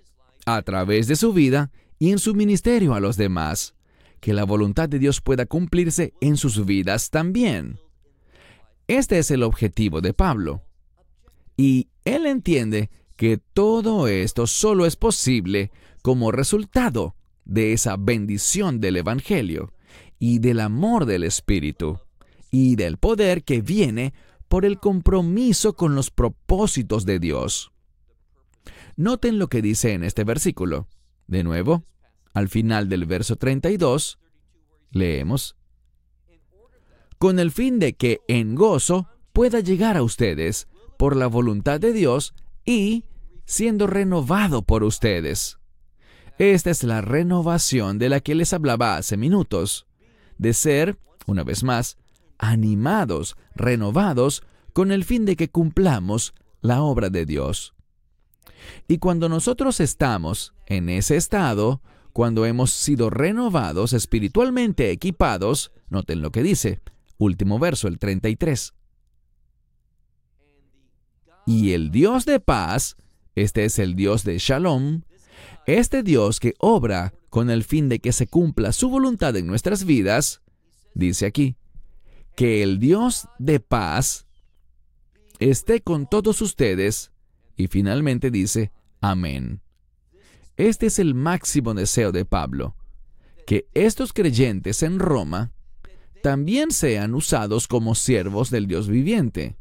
a 0.46 0.62
través 0.62 1.06
de 1.06 1.14
su 1.14 1.32
vida 1.32 1.70
y 2.00 2.10
en 2.10 2.18
su 2.18 2.34
ministerio 2.34 2.94
a 2.94 2.98
los 2.98 3.16
demás. 3.16 3.76
Que 4.18 4.32
la 4.32 4.42
voluntad 4.42 4.88
de 4.88 4.98
Dios 4.98 5.20
pueda 5.20 5.46
cumplirse 5.46 6.12
en 6.20 6.36
sus 6.36 6.66
vidas 6.66 7.10
también. 7.10 7.78
Este 8.88 9.20
es 9.20 9.30
el 9.30 9.44
objetivo 9.44 10.00
de 10.00 10.12
Pablo. 10.12 10.64
Y 11.56 11.88
él 12.04 12.26
entiende 12.26 12.90
que 13.14 13.38
todo 13.38 14.08
esto 14.08 14.48
solo 14.48 14.86
es 14.86 14.96
posible 14.96 15.70
como 16.02 16.32
resultado 16.32 17.14
de 17.44 17.74
esa 17.74 17.96
bendición 17.96 18.80
del 18.80 18.96
Evangelio 18.96 19.72
y 20.18 20.40
del 20.40 20.58
amor 20.58 21.06
del 21.06 21.22
Espíritu 21.22 22.00
y 22.52 22.76
del 22.76 22.98
poder 22.98 23.42
que 23.42 23.62
viene 23.62 24.14
por 24.46 24.64
el 24.64 24.78
compromiso 24.78 25.74
con 25.74 25.96
los 25.96 26.10
propósitos 26.10 27.04
de 27.06 27.18
Dios. 27.18 27.72
Noten 28.94 29.38
lo 29.38 29.48
que 29.48 29.62
dice 29.62 29.94
en 29.94 30.04
este 30.04 30.22
versículo. 30.22 30.86
De 31.26 31.42
nuevo, 31.42 31.84
al 32.34 32.48
final 32.48 32.88
del 32.88 33.06
verso 33.06 33.36
32, 33.36 34.18
leemos, 34.90 35.56
con 37.18 37.38
el 37.38 37.50
fin 37.50 37.78
de 37.78 37.94
que 37.94 38.20
en 38.28 38.54
gozo 38.54 39.08
pueda 39.32 39.60
llegar 39.60 39.96
a 39.96 40.02
ustedes 40.02 40.68
por 40.98 41.16
la 41.16 41.28
voluntad 41.28 41.80
de 41.80 41.94
Dios 41.94 42.34
y 42.64 43.04
siendo 43.46 43.86
renovado 43.86 44.62
por 44.62 44.84
ustedes. 44.84 45.58
Esta 46.38 46.70
es 46.70 46.82
la 46.82 47.00
renovación 47.00 47.98
de 47.98 48.10
la 48.10 48.20
que 48.20 48.34
les 48.34 48.52
hablaba 48.52 48.96
hace 48.96 49.16
minutos, 49.16 49.86
de 50.36 50.52
ser, 50.52 50.98
una 51.26 51.44
vez 51.44 51.62
más, 51.62 51.96
animados, 52.42 53.36
renovados, 53.54 54.42
con 54.74 54.90
el 54.90 55.04
fin 55.04 55.24
de 55.24 55.36
que 55.36 55.48
cumplamos 55.48 56.34
la 56.60 56.82
obra 56.82 57.08
de 57.08 57.24
Dios. 57.24 57.74
Y 58.88 58.98
cuando 58.98 59.28
nosotros 59.28 59.80
estamos 59.80 60.52
en 60.66 60.88
ese 60.88 61.16
estado, 61.16 61.80
cuando 62.12 62.44
hemos 62.44 62.72
sido 62.72 63.10
renovados, 63.10 63.92
espiritualmente 63.92 64.90
equipados, 64.90 65.72
noten 65.88 66.20
lo 66.20 66.30
que 66.30 66.42
dice, 66.42 66.80
último 67.16 67.58
verso, 67.58 67.88
el 67.88 67.98
33. 67.98 68.74
Y 71.46 71.72
el 71.72 71.90
Dios 71.90 72.24
de 72.24 72.40
paz, 72.40 72.96
este 73.34 73.64
es 73.64 73.78
el 73.78 73.94
Dios 73.94 74.24
de 74.24 74.38
Shalom, 74.38 75.02
este 75.66 76.02
Dios 76.02 76.40
que 76.40 76.54
obra 76.58 77.14
con 77.30 77.50
el 77.50 77.62
fin 77.62 77.88
de 77.88 78.00
que 78.00 78.12
se 78.12 78.26
cumpla 78.26 78.72
su 78.72 78.90
voluntad 78.90 79.36
en 79.36 79.46
nuestras 79.46 79.84
vidas, 79.84 80.42
dice 80.94 81.26
aquí, 81.26 81.56
que 82.34 82.62
el 82.62 82.78
Dios 82.78 83.28
de 83.38 83.60
paz 83.60 84.26
esté 85.38 85.80
con 85.80 86.06
todos 86.06 86.40
ustedes. 86.40 87.12
Y 87.56 87.66
finalmente 87.68 88.30
dice, 88.30 88.72
amén. 89.00 89.60
Este 90.56 90.86
es 90.86 90.98
el 90.98 91.14
máximo 91.14 91.74
deseo 91.74 92.12
de 92.12 92.24
Pablo, 92.24 92.76
que 93.46 93.66
estos 93.74 94.12
creyentes 94.12 94.82
en 94.82 94.98
Roma 94.98 95.52
también 96.22 96.70
sean 96.70 97.14
usados 97.14 97.66
como 97.66 97.94
siervos 97.94 98.50
del 98.50 98.66
Dios 98.66 98.88
viviente, 98.88 99.56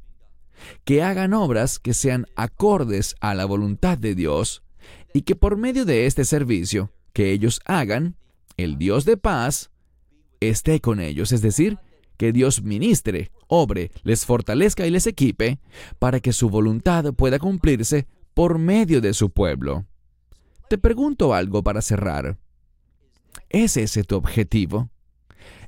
que 0.84 1.02
hagan 1.02 1.34
obras 1.34 1.80
que 1.80 1.94
sean 1.94 2.28
acordes 2.36 3.16
a 3.20 3.34
la 3.34 3.46
voluntad 3.46 3.98
de 3.98 4.16
Dios 4.16 4.64
y 5.14 5.24
que 5.24 5.36
por 5.36 5.58
medio 5.58 5.86
de 5.86 6.06
este 6.06 6.24
servicio 6.24 6.92
que 7.14 7.32
ellos 7.32 7.62
hagan, 7.66 8.16
el 8.58 8.78
Dios 8.78 9.06
de 9.06 9.18
paz 9.18 9.72
esté 10.40 10.80
con 10.82 11.00
ellos, 11.00 11.32
es 11.32 11.42
decir, 11.42 11.80
que 12.22 12.32
Dios 12.32 12.62
ministre, 12.62 13.32
obre, 13.48 13.90
les 14.04 14.28
fortalezca 14.28 14.86
y 14.86 14.92
les 14.92 15.08
equipe 15.08 15.60
para 15.98 16.20
que 16.20 16.34
su 16.34 16.52
voluntad 16.52 17.16
pueda 17.16 17.40
cumplirse 17.40 18.06
por 18.36 18.60
medio 18.60 19.02
de 19.02 19.16
su 19.16 19.32
pueblo. 19.32 19.88
Te 20.70 20.78
pregunto 20.78 21.34
algo 21.34 21.64
para 21.64 21.82
cerrar. 21.82 22.38
¿Es 23.50 23.76
ese 23.76 24.04
tu 24.04 24.18
objetivo? 24.18 24.92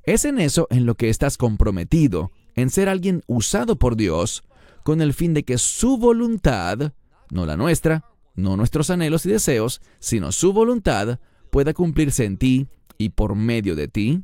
¿Es 0.04 0.26
en 0.26 0.38
eso 0.38 0.68
en 0.70 0.86
lo 0.86 0.94
que 0.94 1.10
estás 1.10 1.38
comprometido, 1.38 2.30
en 2.54 2.70
ser 2.70 2.88
alguien 2.88 3.24
usado 3.26 3.80
por 3.80 3.96
Dios, 3.96 4.44
con 4.84 5.02
el 5.02 5.16
fin 5.16 5.34
de 5.34 5.46
que 5.46 5.58
su 5.58 5.98
voluntad, 5.98 6.94
no 7.32 7.48
la 7.48 7.58
nuestra, 7.58 8.06
no 8.36 8.58
nuestros 8.58 8.92
anhelos 8.92 9.26
y 9.26 9.30
deseos, 9.30 9.82
sino 9.98 10.32
su 10.32 10.54
voluntad, 10.54 11.20
pueda 11.50 11.74
cumplirse 11.74 12.26
en 12.26 12.38
ti 12.38 12.68
y 13.00 13.10
por 13.10 13.34
medio 13.34 13.76
de 13.76 13.88
ti? 13.88 14.24